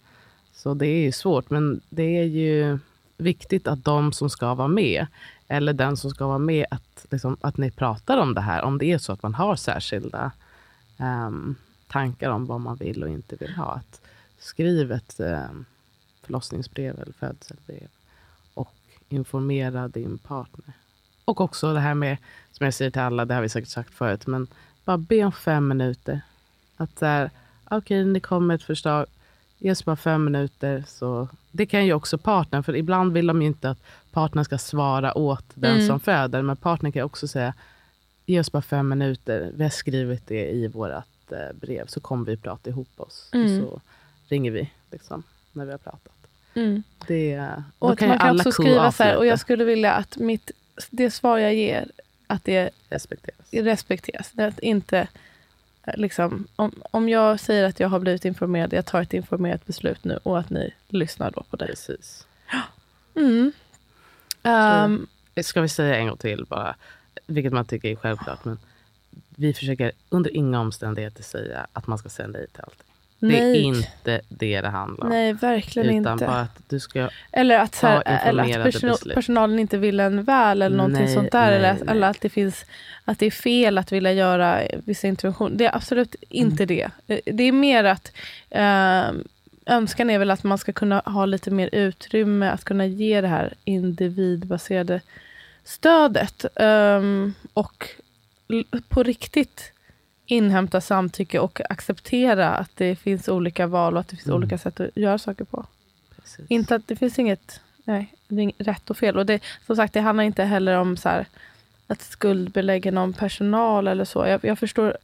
[0.55, 2.79] Så det är ju svårt, men det är ju
[3.16, 5.07] viktigt att de som ska vara med,
[5.48, 8.62] eller den som ska vara med, att, liksom, att ni pratar om det här.
[8.62, 10.33] Om det är så att man har särskilda
[10.98, 11.57] um,
[11.88, 13.72] tankar om vad man vill och inte vill ha.
[13.72, 14.01] Att
[14.38, 15.64] skriv ett um,
[16.22, 17.88] förlossningsbrev eller födselbrev
[18.55, 18.74] och
[19.09, 20.74] informera din partner.
[21.24, 22.16] Och också det här med,
[22.53, 24.46] som jag säger till alla, det har vi säkert sagt förut, men
[24.85, 26.20] bara be om fem minuter.
[26.77, 27.31] Att okej,
[27.70, 29.07] okay, ni kommer ett förslag,
[29.59, 30.85] ge oss bara fem minuter.
[30.87, 34.59] Så, det kan ju också partnern, för ibland vill de ju inte att partnern ska
[34.59, 35.87] svara åt den mm.
[35.87, 36.42] som föder.
[36.42, 37.55] Men partnern kan också säga,
[38.27, 40.92] ge oss bara fem minuter, vi har skrivit det i vårt
[41.33, 43.31] eh, brev, så kommer vi prata ihop oss.
[43.33, 43.61] Mm.
[43.61, 43.81] Så
[44.29, 46.12] ringer vi liksom, när vi har pratat.
[46.55, 46.83] Mm.
[47.07, 50.51] Det, och att man kan också skriva så här, och jag skulle vilja att mitt,
[50.91, 51.91] det svar jag ger,
[52.27, 53.53] att det respekteras.
[53.53, 54.33] respekteras.
[54.38, 55.09] Att inte,
[55.95, 60.05] liksom, om, om jag säger att jag har blivit informerad, jag tar ett informerat beslut
[60.05, 61.67] nu och att ni lyssnar då på det.
[61.67, 62.27] Precis.
[63.14, 63.53] Mm.
[64.43, 65.07] Um,
[65.43, 66.77] ska vi säga en gång till bara,
[67.27, 68.59] vilket man tycker är självklart, men
[69.37, 72.88] vi försöker under inga omständigheter säga att man ska säga nej till allting.
[73.20, 73.40] Nej.
[73.40, 75.11] Det är inte det det handlar om.
[75.11, 76.26] Nej, verkligen utan inte.
[76.26, 80.62] bara att du ska eller att, här, eller att person, personalen inte vill en väl
[80.62, 81.46] eller någonting nej, sånt där.
[81.46, 81.83] Nej, eller, nej.
[81.88, 82.64] eller att, det finns,
[83.04, 85.57] att det är fel att vilja göra vissa interventioner.
[85.57, 86.90] Det är absolut inte mm.
[87.07, 87.20] det.
[87.24, 88.12] Det är mer att
[88.50, 89.11] äh,
[89.66, 93.28] önskan är väl att man ska kunna ha lite mer utrymme att kunna ge det
[93.28, 95.00] här individbaserade
[95.64, 96.44] stödet.
[96.54, 97.88] Um, och
[98.88, 99.72] på riktigt
[100.26, 104.37] inhämta samtycke och acceptera att det finns olika val och att det finns mm.
[104.37, 105.66] olika sätt att göra saker på.
[106.16, 106.44] Precis.
[106.48, 108.14] Inte att det finns inget nej,
[108.58, 109.16] rätt och fel.
[109.16, 111.26] Och det, som sagt, det handlar inte heller om så här,
[111.87, 114.26] att skuldbelägga någon personal eller så.
[114.26, 114.96] Jag, jag, förstår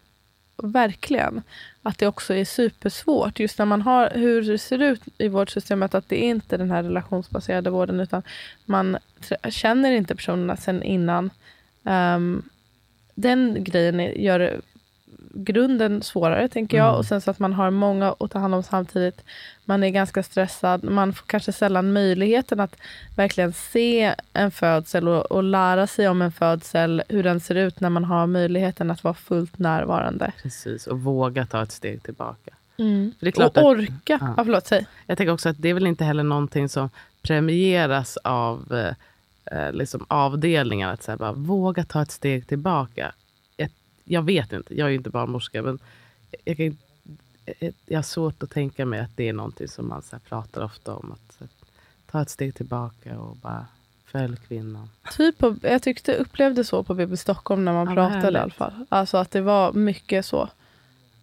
[0.57, 1.43] verkligen
[1.83, 3.41] att det också är supersvårt.
[3.41, 6.71] Just när man har hur det ser ut i vårdsystemet, att det är inte den
[6.71, 8.23] här relationsbaserade vården, utan
[8.65, 8.99] man
[9.49, 11.31] känner inte personerna sen innan.
[11.83, 12.43] Um,
[13.15, 14.61] den grejen gör det
[15.35, 16.89] grunden svårare, tänker jag.
[16.89, 16.99] Mm.
[16.99, 19.25] Och sen så att man har många att ta hand om samtidigt.
[19.65, 20.85] Man är ganska stressad.
[20.85, 22.77] Man får kanske sällan möjligheten att
[23.17, 27.81] verkligen se en födsel och, och lära sig om en födsel, hur den ser ut
[27.81, 30.33] när man har möjligheten att vara fullt närvarande.
[30.43, 32.51] Precis, och våga ta ett steg tillbaka.
[32.77, 33.13] Mm.
[33.21, 34.15] och orka.
[34.15, 34.35] Att, ja.
[34.37, 34.87] Ja, förlåt, säg.
[35.07, 36.91] Jag tänker också att det är väl inte heller någonting som
[37.23, 38.93] premieras av
[39.47, 40.89] eh, eh liksom avdelningen.
[40.89, 43.13] Att så här, bara, våga ta ett steg tillbaka
[44.05, 45.79] jag vet inte, jag är ju inte barnmorska, men
[46.45, 46.77] jag, kan,
[47.87, 50.95] jag har svårt att tänka mig att det är någonting som man så pratar ofta
[50.95, 51.13] om.
[51.13, 51.49] Att här,
[52.11, 53.67] ta ett steg tillbaka och bara
[54.05, 54.91] följ kvinnan.
[55.17, 58.35] Typ på, jag tyckte upplevde så på BB Stockholm när man ja, pratade härligt.
[58.35, 58.87] i alla fall.
[58.89, 60.49] Alltså att det var mycket så.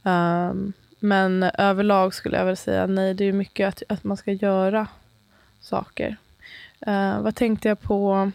[0.03, 4.31] Um, men överlag skulle jag väl säga nej, det är mycket att, att man ska
[4.31, 4.87] göra
[5.59, 6.17] saker.
[6.87, 8.31] Uh, vad tänkte jag på?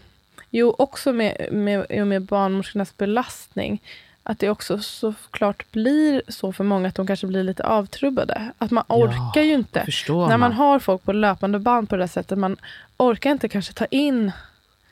[0.51, 3.81] Jo, också med, med, med barnmorskornas belastning
[4.29, 8.53] att det också såklart blir så för många att de kanske blir lite avtrubbade.
[8.59, 9.87] Att man orkar ja, ju inte.
[10.09, 12.57] När man har folk på löpande band på det där sättet, man
[12.97, 14.33] orkar inte kanske ta in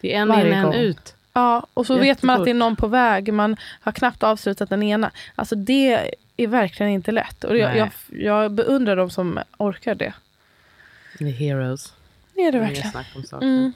[0.00, 1.14] Det är en in, en ut.
[1.32, 2.08] Ja, och så Jättefort.
[2.08, 3.32] vet man att det är någon på väg.
[3.32, 5.10] Man har knappt avslutat den ena.
[5.34, 7.44] Alltså det är verkligen inte lätt.
[7.44, 10.14] Och jag, jag, jag, beundrar de som orkar det.
[11.18, 11.92] The heroes.
[12.34, 13.42] Det är det verkligen.
[13.42, 13.72] Mm.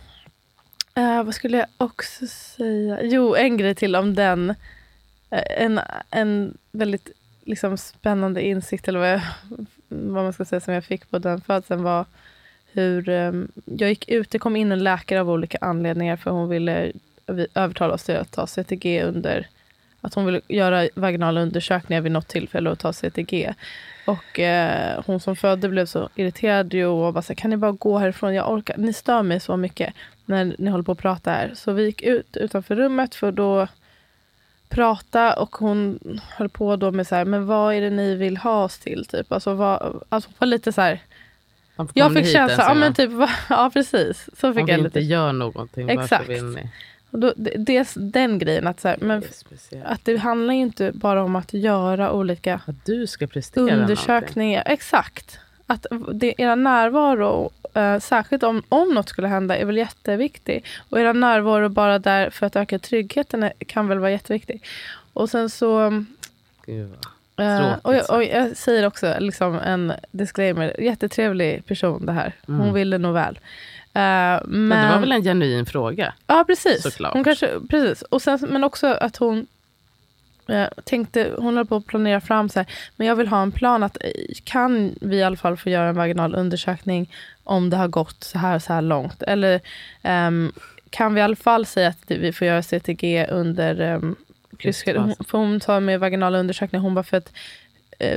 [0.99, 3.03] Uh, vad skulle jag också säga?
[3.03, 4.55] Jo, en grej till om den
[5.31, 7.11] Eh, en, en väldigt
[7.45, 9.21] liksom, spännande insikt, eller vad, jag,
[9.89, 12.05] vad man ska säga, som jag fick på den födseln var
[12.73, 14.31] hur um, jag gick ut.
[14.31, 16.93] Det kom in en läkare av olika anledningar för hon ville
[17.55, 19.47] övertala oss till att ta CTG under
[20.01, 23.55] att hon ville göra vaginala undersökningar vid något tillfälle och ta CTG.
[24.09, 27.99] Och eh, hon som födde blev så irriterad och bara så kan ni bara gå
[27.99, 28.35] härifrån?
[28.35, 29.95] Jag orkar, ni stör mig så mycket
[30.25, 31.53] när ni håller på att prata här.
[31.55, 33.67] Så vi gick ut utanför rummet för då
[34.69, 38.37] prata och hon höll på då med så här, men vad är det ni vill
[38.37, 39.05] ha oss till?
[39.05, 39.33] Typ.
[39.33, 41.01] Alltså, vad, alltså var lite så här,
[41.95, 43.11] jag fick känslan, ja men typ,
[43.49, 44.29] ja precis.
[44.41, 44.99] Så fick Om jag vi lite.
[44.99, 46.11] inte gör någonting, Exakt.
[46.11, 46.71] varför vill ni?
[47.11, 49.21] Och då, det, den grejen, att, så här, men,
[49.71, 53.77] det att det handlar ju inte bara om att göra olika att du ska prestera
[53.77, 54.59] undersökningar.
[54.59, 54.75] Någonting.
[54.75, 55.39] Exakt.
[55.67, 60.65] Att det, era närvaro Uh, särskilt om, om något skulle hända, är väl jätteviktig.
[60.89, 64.63] Och era närvaro bara där för att öka tryggheten kan väl vara jätteviktig.
[65.13, 66.05] Och sen så...
[66.67, 66.91] Gud,
[67.41, 72.33] uh, och, jag, och, jag, säger också liksom en disclaimer, jättetrevlig person det här.
[72.47, 72.75] Hon mm.
[72.75, 73.39] ville nog väl.
[73.99, 76.15] Men, men det var väl en genuin fråga?
[76.27, 76.83] Ja, precis.
[76.83, 77.13] Såklart.
[77.13, 78.03] Hon kanske, precis.
[78.03, 79.47] Och sen, men också att hon
[80.47, 83.53] Jag tänkte, hon höll på att planera fram så här, men jag vill ha en
[83.53, 84.11] plan att eh,
[84.45, 87.13] kan vi i alla fall få göra en vaginal undersökning
[87.45, 89.23] om det har gått så här så här långt?
[89.23, 89.61] Eller
[90.03, 90.53] ehm,
[90.91, 94.17] kan vi i alla fall säga att vi får göra CTG under um,
[94.87, 97.33] hon, för hon tar med vaginala undersökningar, hon bara för att
[97.68, 97.68] eh,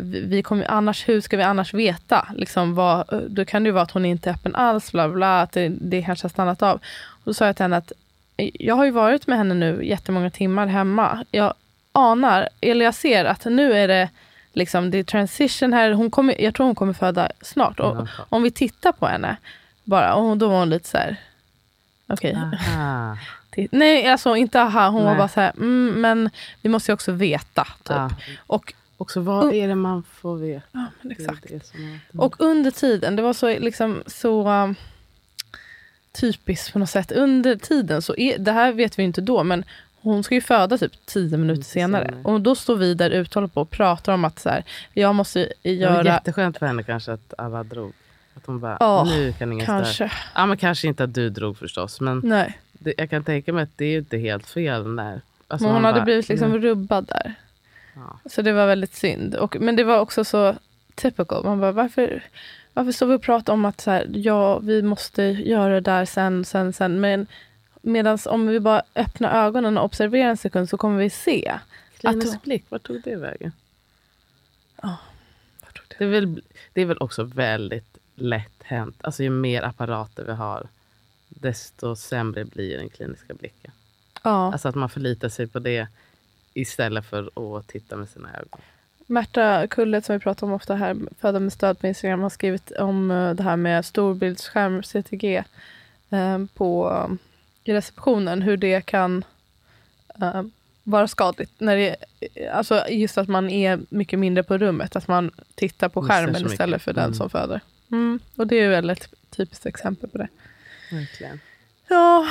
[0.04, 2.28] vi kommer, annars, hur ska vi annars veta?
[2.36, 5.42] Liksom vad, då kan det ju vara att hon inte är öppen alls, bla bla,
[5.42, 6.76] att det, det kanske har stannat av.
[7.08, 7.92] Och då sa jag till henne att
[8.38, 11.26] eh, jag har ju varit med henne nu jättemånga timmar hemma.
[11.32, 11.54] Jag
[11.92, 14.10] anar, eller jag ser att nu är det
[14.54, 15.92] liksom, det är transition här.
[15.92, 17.80] Hon kommer, jag tror hon kommer föda snart.
[17.80, 19.36] Och, om vi tittar på henne,
[19.84, 21.16] bara, och då var hon lite så här,
[22.08, 22.38] okej.
[23.52, 23.68] Okay.
[23.72, 24.88] Nej, alltså inte aha.
[24.88, 25.12] Hon Nej.
[25.12, 26.30] var bara så här, mm, men
[26.62, 27.64] vi måste ju också veta.
[27.64, 27.96] Typ.
[27.96, 28.10] Ja.
[28.48, 30.66] Och, också vad är det man får veta?
[30.72, 31.48] Ja, exakt.
[31.48, 31.74] Det
[32.12, 34.76] det och under tiden, det var så, liksom, så um,
[36.12, 37.12] typiskt på något sätt.
[37.12, 39.64] Under tiden, så är, det här vet vi inte då, men
[40.02, 42.06] hon ska ju föda typ tio minuter senare.
[42.06, 42.24] senare.
[42.24, 45.92] Och då står vi där ute och pratar om att så här, jag måste göra...
[45.92, 47.94] Det var jätteskönt för henne kanske att alla drog.
[48.34, 49.94] Att hon bara, oh, nu kan ingen kanske.
[49.94, 50.12] Större.
[50.36, 52.02] Ja, men kanske inte att du drog förstås.
[52.02, 52.22] Men.
[52.74, 54.88] Det, jag kan tänka mig att det är inte helt fel.
[54.88, 57.36] När, alltså men hon hade bara, blivit liksom rubbad där.
[57.94, 58.20] Ja.
[58.26, 59.36] Så det var väldigt synd.
[59.36, 60.56] Och, men det var också så
[60.96, 61.44] typical.
[61.44, 62.24] Man bara, varför,
[62.74, 66.06] varför står vi och pratar om att så här, ja, vi måste göra det där
[66.06, 67.00] sen, sen, sen.
[67.00, 67.28] Men
[67.82, 71.60] medan om vi bara öppnar ögonen och observerar en sekund så kommer vi se.
[72.04, 73.52] Att, blick, vart tog det vägen?
[74.84, 74.96] Oh,
[75.74, 75.98] det?
[75.98, 76.42] Det, är väl,
[76.74, 78.96] det är väl också väldigt lätt hänt.
[79.02, 80.68] Alltså ju mer apparater vi har,
[81.30, 83.72] desto sämre blir den kliniska blicken.
[84.24, 84.52] Ja.
[84.54, 85.88] Alltså att man förlitar sig på det
[86.54, 88.62] istället för att titta med sina ögon.
[89.08, 92.72] Märta Kullet som vi pratar om ofta här, Föda med stöd på Instagram, har skrivit
[92.72, 95.44] om eh, det här med storbildsskärm, CTG,
[96.10, 97.10] eh, på,
[97.64, 98.42] i receptionen.
[98.42, 99.24] Hur det kan
[100.84, 101.52] vara skadligt.
[101.58, 101.96] När det,
[102.52, 104.96] alltså just att man är mycket mindre på rummet.
[104.96, 107.14] Att man tittar på skärmen istället för den mm.
[107.14, 107.62] som föder.
[107.92, 108.20] Mm.
[108.36, 110.28] Och det är väl ett typiskt exempel på det.
[110.92, 111.40] Verkligen.
[111.88, 112.28] Ja,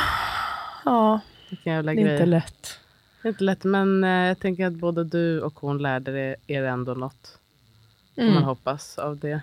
[0.85, 1.21] ja.
[1.65, 2.13] det är grej.
[2.13, 2.79] inte lätt.
[3.23, 6.63] Det är inte lätt, men eh, jag tänker att både du och hon lärde er
[6.63, 7.39] ändå något.
[8.17, 8.35] Mm.
[8.35, 9.41] man hoppas av det.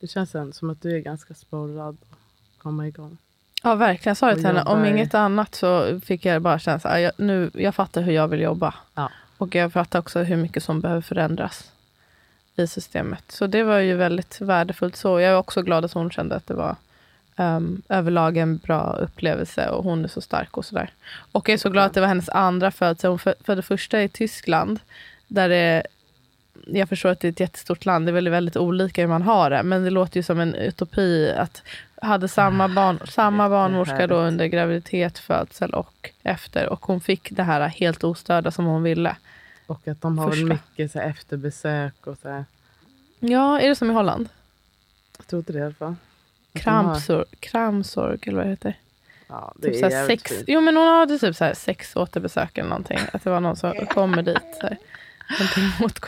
[0.00, 2.18] Det känns som att du är ganska sporrad att
[2.58, 3.18] komma igång.
[3.62, 4.10] Ja, verkligen.
[4.10, 4.62] Jag sa det till henne.
[4.62, 8.28] Om inget annat så fick jag bara känslan att jag, nu, jag fattar hur jag
[8.28, 8.74] vill jobba.
[8.94, 9.10] Ja.
[9.38, 11.72] Och jag fattar också hur mycket som behöver förändras
[12.56, 13.24] i systemet.
[13.28, 14.96] Så det var ju väldigt värdefullt.
[14.96, 16.76] Så jag är också glad att hon kände att det var
[17.40, 20.90] um, överlag en bra upplevelse och hon är så stark och sådär.
[21.32, 23.08] Och jag är så glad att det var hennes andra födelse.
[23.08, 24.80] Hon födde första i Tyskland.
[25.26, 25.82] Där det,
[26.66, 28.06] jag förstår att det är ett jättestort land.
[28.06, 29.62] Det är väldigt, väldigt olika hur man har det.
[29.62, 31.62] Men det låter ju som en utopi att
[32.02, 36.68] hade samma, barn, samma barnmorska då under graviditet, födsel och efter.
[36.68, 39.16] Och hon fick det här helt ostörda som hon ville.
[39.66, 42.44] Och att de har väl mycket så efterbesök och så här.
[43.18, 44.28] Ja, är det som i Holland?
[45.16, 45.94] Jag tror inte det i alla fall.
[46.62, 48.74] Kramsorg, kramsorg eller vad det heter.
[49.28, 50.44] Ja, det typ är sex, fint.
[50.46, 52.98] Jo men hon hade typ så här sex återbesök eller någonting.
[53.12, 54.58] Att det var någon som kommer dit.
[54.60, 54.78] Så här,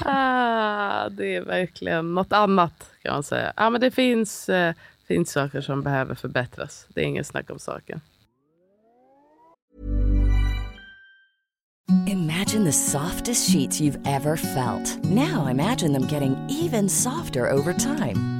[0.04, 3.52] ah, det är verkligen något annat kan man säga.
[3.56, 4.74] Ja, men det finns, eh,
[5.08, 6.86] finns saker som behöver förbättras.
[6.88, 8.00] Det är ingen snack om saken.
[12.06, 15.04] Imagine the softest sheets you've ever felt.
[15.04, 18.39] Now imagine them getting even softer over time.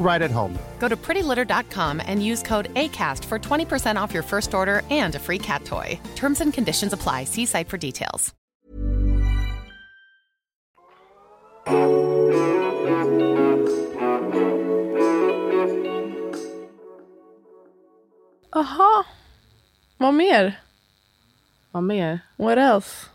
[0.00, 0.58] right at home.
[0.80, 5.18] Go to prettylitter.com and use code ACAST for 20% off your first order and a
[5.18, 6.00] free cat toy.
[6.16, 7.24] Terms and conditions apply.
[7.24, 8.34] See site for details.
[18.52, 19.04] Aha.
[19.96, 20.60] Vad mer?
[21.70, 22.20] Vad mer?
[22.36, 23.06] What else?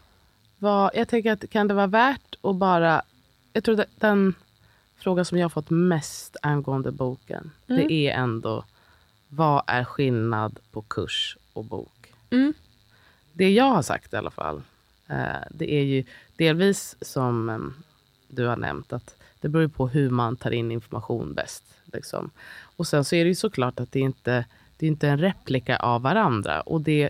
[0.60, 3.02] Vad, jag tänker att kan det vara värt att bara...
[3.54, 4.36] Jag tror att den
[5.06, 7.88] fråga som jag fått mest angående boken, mm.
[7.88, 8.66] det är ändå
[9.28, 12.14] vad är skillnad på kurs och bok?
[12.30, 12.54] Mm.
[13.34, 14.62] Det jag har sagt i alla fall,
[15.08, 16.04] eh, det är ju
[16.38, 17.60] delvis som eh,
[18.28, 21.64] du har nämnt, att det beror på hur man tar in information bäst.
[21.94, 22.30] Liksom.
[22.78, 24.46] Och sen så är det ju såklart att det inte
[24.78, 26.62] det är inte en replika av varandra.
[26.62, 27.10] Och det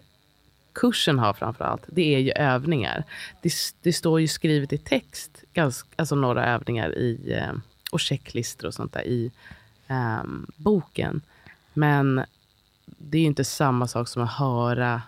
[0.73, 3.03] kursen har framför allt, det är ju övningar.
[3.41, 7.53] Det, det står ju skrivet i text, ganska, alltså några övningar i, eh,
[7.95, 9.31] och checklistor och sånt där i
[9.87, 11.21] um, boken.
[11.73, 12.23] Men
[12.85, 15.01] det är ju inte samma sak som att höra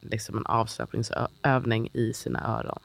[0.00, 2.78] liksom en avslappningsövning i sina öron.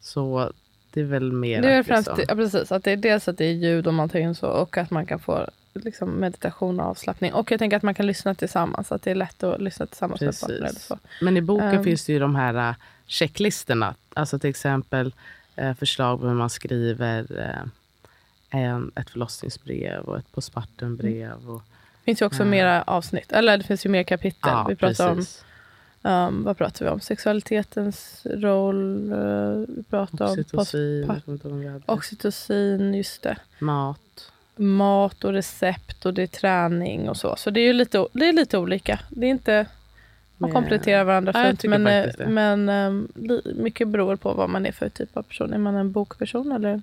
[0.00, 0.52] Så
[0.90, 1.62] det är väl mer...
[1.62, 3.86] Det är att främst, liksom, ja, precis, att det är dels att det är ljud
[3.86, 7.32] och man tar in så och att man kan få liksom, meditation och avslappning.
[7.32, 10.20] Och jag tänker att man kan lyssna tillsammans, att det är lätt att lyssna tillsammans
[10.20, 10.56] med partner.
[10.56, 10.98] Eller så.
[11.20, 12.76] Men i boken Um, finns det ju de här uh,
[13.06, 13.94] checklistorna.
[14.14, 15.14] Alltså till exempel
[15.62, 17.68] uh, förslag på hur man skriver uh,
[18.50, 21.50] en, ett förlossningsbrev och ett postpartumbrev.
[21.50, 21.62] Och,
[22.00, 22.50] Det finns ju också Mm.
[22.50, 24.38] mera avsnitt, eller det finns ju mer kapitel.
[24.52, 25.24] ja, vi pratar om,
[26.02, 27.00] um, vad pratar vi om?
[27.00, 31.20] Sexualitetens roll, uh, vi pratar om Oxytocin,
[31.60, 31.82] vi hade.
[31.86, 33.36] oxytocin, just det.
[33.58, 34.32] mat.
[34.56, 37.36] Mat och recept och det är träning och så.
[37.36, 39.00] Så det är ju lite, det är lite olika.
[39.10, 39.66] Det är inte,
[40.36, 41.64] man kompletterar varandra Ja, fint.
[41.64, 43.08] Men, eh, men um,
[43.56, 45.52] mycket beror på vad man är för typ av person.
[45.52, 46.82] Är man en bokperson eller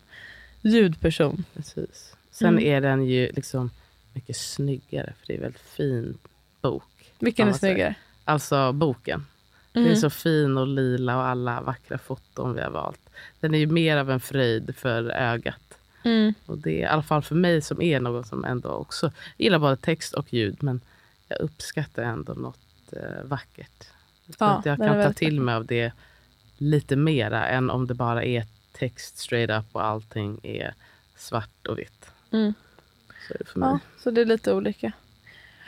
[0.64, 1.44] ljudperson?
[1.54, 2.16] Precis.
[2.32, 2.64] Sen Mm.
[2.64, 3.70] är den ju liksom
[4.14, 6.18] mycket snyggare, för det är en väldigt fin
[6.62, 6.84] bok.
[7.20, 7.96] Vilken är snyggare?
[8.26, 9.26] Alltså boken.
[9.72, 9.92] Den Mm.
[9.96, 13.10] är så fin och lila och alla vackra foton vi har valt.
[13.40, 15.78] Den är ju mer av en fröjd för ögat.
[16.04, 16.34] Mm.
[16.46, 19.60] Och det är i alla fall för mig som är någon som ändå också gillar
[19.60, 20.58] både text och ljud.
[20.64, 20.82] Men
[21.28, 22.60] jag uppskattar ändå något
[22.92, 23.88] eh, vackert.
[24.26, 25.92] Jag tror Ja, att jag den kan ta till mig av det
[26.58, 30.74] lite mera än om det bara är text straight up och allting är
[31.16, 32.06] svart och vitt.
[32.32, 32.54] Mm.
[33.28, 33.70] Så det för mig.
[33.70, 34.92] Ja, så det är lite olika.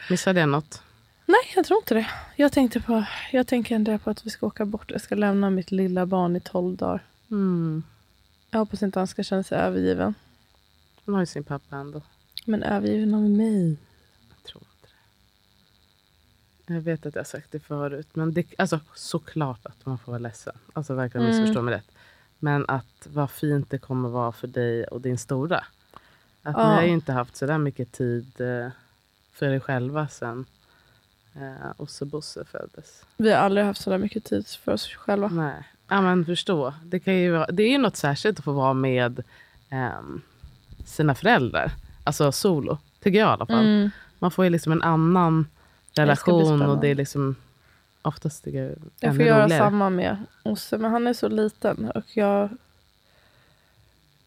[0.10, 0.82] Missade jag något?
[1.26, 2.08] Nej, jag tror inte det.
[2.36, 4.91] Jag tänkte på, jag tänker ändå på att vi ska åka bort.
[4.91, 7.03] Jag ska lämna mitt lilla barn i 12 dagar.
[7.32, 7.84] Mm.
[8.49, 10.14] Jag hoppas inte han ska känna sig övergiven.
[11.06, 12.01] Hon har ju sin pappa ändå.
[12.45, 13.78] Men övergiven av mig.
[14.30, 14.93] Jag tror inte
[16.68, 16.74] det.
[16.74, 18.08] Jag vet att jag har sagt det förut.
[18.14, 20.58] Men det, alltså, såklart att man får vara ledsen.
[20.74, 21.38] Alltså verkligen Mm.
[21.38, 21.91] missförstå mig rätt.
[22.45, 25.57] Men att vad fint det kommer vara för dig och din stora.
[26.43, 26.69] Att Ja.
[26.69, 28.71] ni har ju inte haft så där mycket tid eh,
[29.33, 30.45] för er själva sen
[31.35, 33.05] eh, Osse Bosse föddes.
[33.17, 35.27] Vi har aldrig haft så där mycket tid för oss själva.
[35.27, 35.63] Nej.
[35.87, 36.73] Ja, men förstå.
[36.83, 39.23] Det, kan ju vara, det är ju något särskilt att få vara med
[39.69, 40.21] ehm,
[40.85, 41.71] sina föräldrar.
[42.03, 43.65] Alltså solo, tycker jag i alla fall.
[43.65, 43.89] Mm.
[44.19, 45.47] Man får ju liksom en annan
[45.93, 47.35] relation och det är liksom
[48.06, 49.60] oftast tycker jag Jag får göra roligare.
[49.64, 51.91] samma med Osse, men han är så liten.
[51.95, 52.49] Och jag,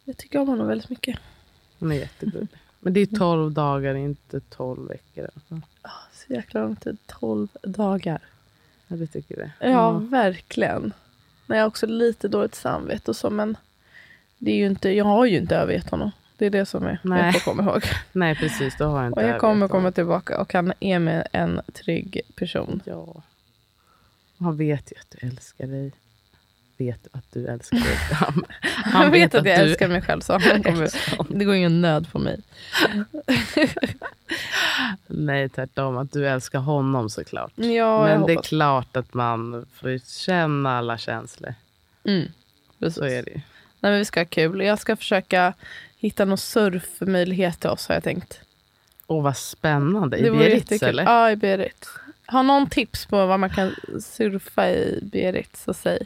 [0.04, 1.18] jag tycker om honom väldigt mycket.
[1.78, 2.48] Hon är jättegullig.
[2.80, 5.28] Men det är 12 dagar, inte 12 veckor.
[5.34, 5.60] Alltså.
[6.12, 6.98] Så jäkla lång tid.
[7.06, 8.20] 12 dagar.
[8.86, 9.50] Ja, det tycker det.
[9.70, 10.08] Ja, Mm.
[10.10, 10.92] verkligen.
[11.46, 13.56] Men jag har också lite dåligt samvete och så, men
[14.38, 16.10] det är ju inte, jag har ju inte övergett honom.
[16.36, 17.24] Det är det som är, Nej.
[17.24, 17.82] jag får komma ihåg.
[18.12, 18.76] Nej, precis.
[18.78, 22.20] Då har jag inte Och jag kommer komma tillbaka och han är med en trygg
[22.36, 22.82] person.
[22.84, 23.22] Ja.
[24.38, 25.92] Han vet ju att du älskar dig.
[26.76, 27.96] Vet att du älskar dig.
[28.12, 30.90] Han, Han, vet, att jag du älskar mig själv, så han kommer,
[31.38, 32.40] det går ingen nöd på mig.
[35.06, 35.98] Nej, tvärtom.
[35.98, 37.52] Att du älskar honom såklart.
[37.56, 41.54] Ja, Men det är klart att man får känna alla känslor.
[42.04, 42.26] Mm,
[42.78, 42.98] precis.
[42.98, 43.40] Så är det ju.
[43.80, 44.60] Nej, men vi ska ha kul.
[44.60, 45.52] Jag ska försöka
[45.98, 48.40] hitta någon surfmöjlighet till oss har jag tänkt.
[49.06, 50.18] Åh, vad spännande.
[50.18, 51.04] I Biarritz, eller?
[51.04, 51.88] Ja, i Biarritz.
[52.30, 55.98] Har någon tips på vad man kan surfa i Biarritz så säg.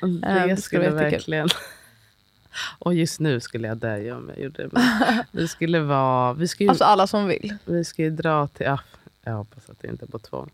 [0.00, 1.10] Det det skulle skulle jättekul.
[1.10, 1.48] verkligen...
[2.78, 4.68] Och just nu skulle jag dö om jag gjorde det.
[4.72, 6.32] Men det skulle vara...
[6.32, 7.54] Vi ska ju, Alltså alla som vill.
[7.64, 8.66] vi ska ju dra till...
[8.66, 8.80] Ja,
[9.24, 10.50] jag hoppas att det inte är på tvång.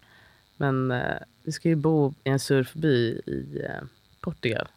[0.57, 3.85] Men eh, vi ska ju bo i en surfby i eh,
[4.21, 4.69] Portugal.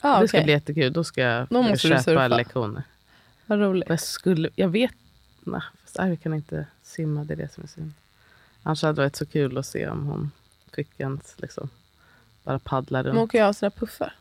[0.00, 0.44] Ah, Det ska okej.
[0.44, 0.92] bli jättekul.
[0.92, 2.82] Då ska jag Då du köpa lektioner.
[3.46, 3.88] Vad roligt.
[3.88, 4.92] Jag, skulle, jag vet...
[5.40, 7.24] Nej, fast jag kan inte simma.
[7.24, 7.92] Det är det som är synd.
[8.66, 10.30] Annars hade det varit så kul att se om hon
[10.74, 11.68] fick ens liksom,
[12.44, 13.14] bara paddla runt.
[13.14, 14.12] Men åker jag ha sådana puffar?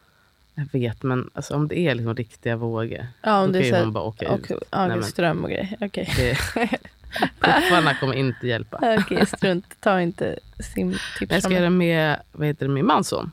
[0.55, 3.07] Jag vet, men alltså, om det är liksom riktiga vågor.
[3.21, 4.63] Ja, om då det kan ju hon bara åka Och, ut.
[4.71, 5.77] ja, Nej, men ström och grejer.
[5.79, 6.35] Det,
[7.39, 8.97] puffarna kommer inte hjälpa.
[8.99, 9.65] Okej, strunt.
[9.81, 10.39] Ta inte
[10.73, 13.31] simtips jag ska göra med vad heter det, min manson.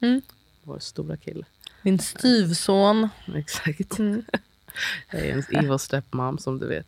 [0.00, 0.22] Mm.
[0.62, 1.44] Vår stora kille.
[1.82, 3.08] Min styvson.
[3.34, 3.98] Exakt.
[3.98, 4.22] Mm.
[5.10, 6.86] Jag är en evil stepmom som du vet.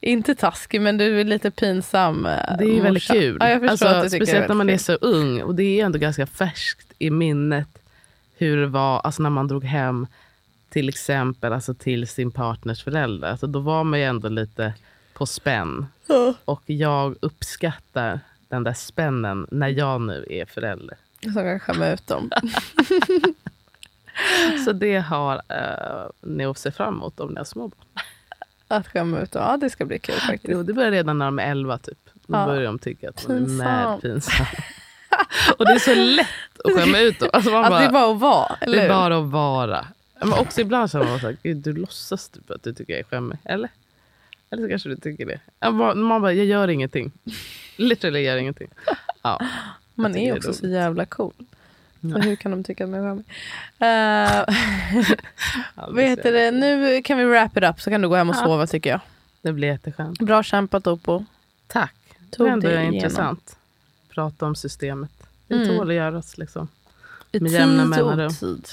[0.00, 2.26] Inte taskig, men du är lite pinsam.
[2.26, 3.36] eh, Det är väldigt kul.
[3.40, 5.42] Ja, jag alltså, att speciellt när man är så ung.
[5.42, 7.68] Och det är ändå ganska färskt i minnet
[8.38, 10.06] hur det var alltså när man drog hem
[10.68, 13.30] till exempel alltså till sin partners föräldrar.
[13.30, 14.74] Alltså, då var man ju ändå lite
[15.14, 15.86] på spänn.
[16.06, 16.34] kul.
[16.44, 20.96] Och jag uppskattar den där spännen när jag nu är förälder.
[21.22, 22.30] Som kan skämma ut dem.
[24.64, 28.04] Så det har uh, ni att se fram emot om ni har små barn.
[28.68, 29.34] Att skämma ut.
[29.34, 30.52] Ja, det ska bli kul faktiskt.
[30.52, 31.98] Jo, det börjar redan när de är 11 typ.
[32.26, 32.46] Då Ja.
[32.46, 34.46] börjar de tycka att man är mad pinsam.
[35.58, 36.26] Och det är så lätt
[36.64, 37.30] att skämma ut dem.
[37.32, 39.86] Alltså Att bara, det är bara att vara, eller det är bara att vara.
[40.20, 43.00] Men också ibland känner man så här, Gud, du låtsas typ att du tycker jag
[43.00, 43.38] är skämmig.
[43.44, 43.70] Eller?
[44.50, 45.40] Eller så kanske du tycker det.
[45.94, 47.12] Man bara, jag gör ingenting.
[47.76, 48.68] Literally gör ingenting.
[49.22, 49.40] Ja.
[49.94, 50.74] Man är också så roligt.
[50.76, 51.32] jävla cool.
[52.00, 53.24] Så hur kan de tycka att man är skämmig?
[53.80, 54.56] Uh,
[55.74, 56.50] Alldeles heter det?
[56.50, 59.00] Nu kan vi wrap it up så kan du gå hem och sova tycker jag.
[59.42, 60.18] Det blir jätteskönt.
[60.20, 61.24] Bra kämpat Oppo.
[61.66, 61.94] Tack.
[62.30, 62.94] Tog det är ändå dig igenom.
[62.94, 63.56] intressant.
[64.08, 65.10] Prata om systemet.
[65.48, 65.68] Det Mm.
[65.68, 66.68] tål att göras liksom.
[67.32, 68.26] I Med jämna tid mellanrum.
[68.26, 68.68] otid.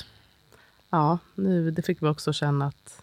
[0.89, 3.01] Ja, nu, det fick vi också känna att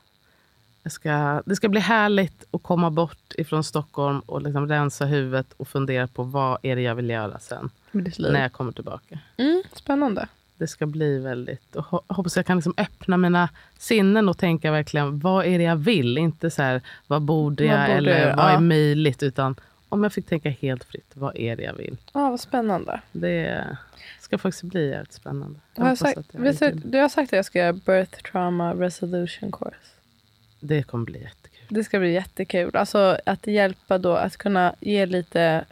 [0.82, 5.52] jag ska, det ska bli härligt att komma bort ifrån Stockholm och liksom rensa huvudet
[5.56, 8.32] och fundera på vad är det jag vill göra sen Med ditt liv.
[8.32, 9.18] när jag kommer tillbaka.
[9.36, 10.28] Mm, spännande.
[10.58, 11.76] Det ska bli väldigt...
[11.76, 15.64] Och ho- hoppas jag kan liksom öppna mina sinnen och tänka verkligen vad är det
[15.64, 16.18] jag vill?
[16.18, 18.36] Inte så här, vad borde Vad jag borde eller jag?
[18.36, 19.22] vad är möjligt?
[19.22, 19.56] Utan
[19.88, 21.96] om jag fick tänka helt fritt, vad är det jag vill?
[22.12, 23.00] Ja, vad spännande.
[23.12, 23.66] Det
[24.20, 25.60] ska faktiskt bli jävligt spännande.
[25.74, 27.44] Jag Jag har hoppas sagt, att jag vet du, verkligen- du har sagt att jag
[27.44, 29.76] ska göra birth trauma resolution course.
[30.60, 31.66] det kommer bli jättekul.
[31.68, 32.76] Det ska bli jättekul.
[32.76, 35.64] Alltså att hjälpa då att kunna ge lite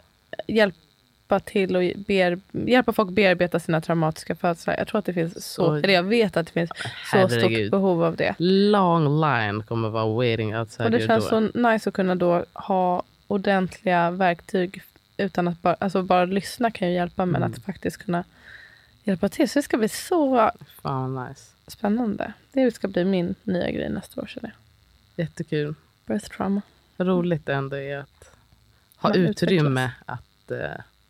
[1.29, 4.75] hjälpa till och bear, hjälpa folk bearbeta sina traumatiska födslar.
[4.77, 6.69] Jag tror att det finns så, Så- eller jag vet att det finns
[7.11, 8.35] så stort behov av det.
[8.39, 11.51] Long line kommer vara waiting outside Och det your känns door.
[11.51, 14.81] så nice att kunna då ha ordentliga verktyg
[15.17, 17.51] utan att bara, alltså bara lyssna kan ju hjälpa men Mm.
[17.53, 18.23] att faktiskt kunna
[19.03, 19.49] hjälpa till.
[19.49, 20.51] Så det ska bli så
[20.81, 21.43] Fan nice.
[21.67, 22.33] spännande.
[22.53, 24.51] Det ska bli min nya grej nästa år känner
[25.15, 25.25] jag.
[25.25, 25.75] Jättekul.
[26.05, 26.61] Birth trauma.
[26.97, 28.31] Roligt ändå är att
[28.95, 30.57] ha Man utrymme att eh,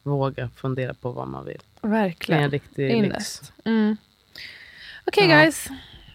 [0.04, 1.58] våga fundera på vad man vill.
[1.82, 2.52] Det är en Verkligen.
[2.52, 3.42] riktig Innerst.
[3.42, 3.52] lyx.
[3.66, 3.98] Mm.
[5.06, 5.38] Okej Ja.
[5.42, 5.68] guys,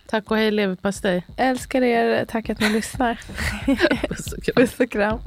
[0.07, 1.26] Tack och hej leverpastej.
[1.37, 2.24] älskar er.
[2.24, 3.14] Tack att ni lyssnar.
[4.09, 4.55] Puss och kram.
[4.57, 5.18] Puss och kram.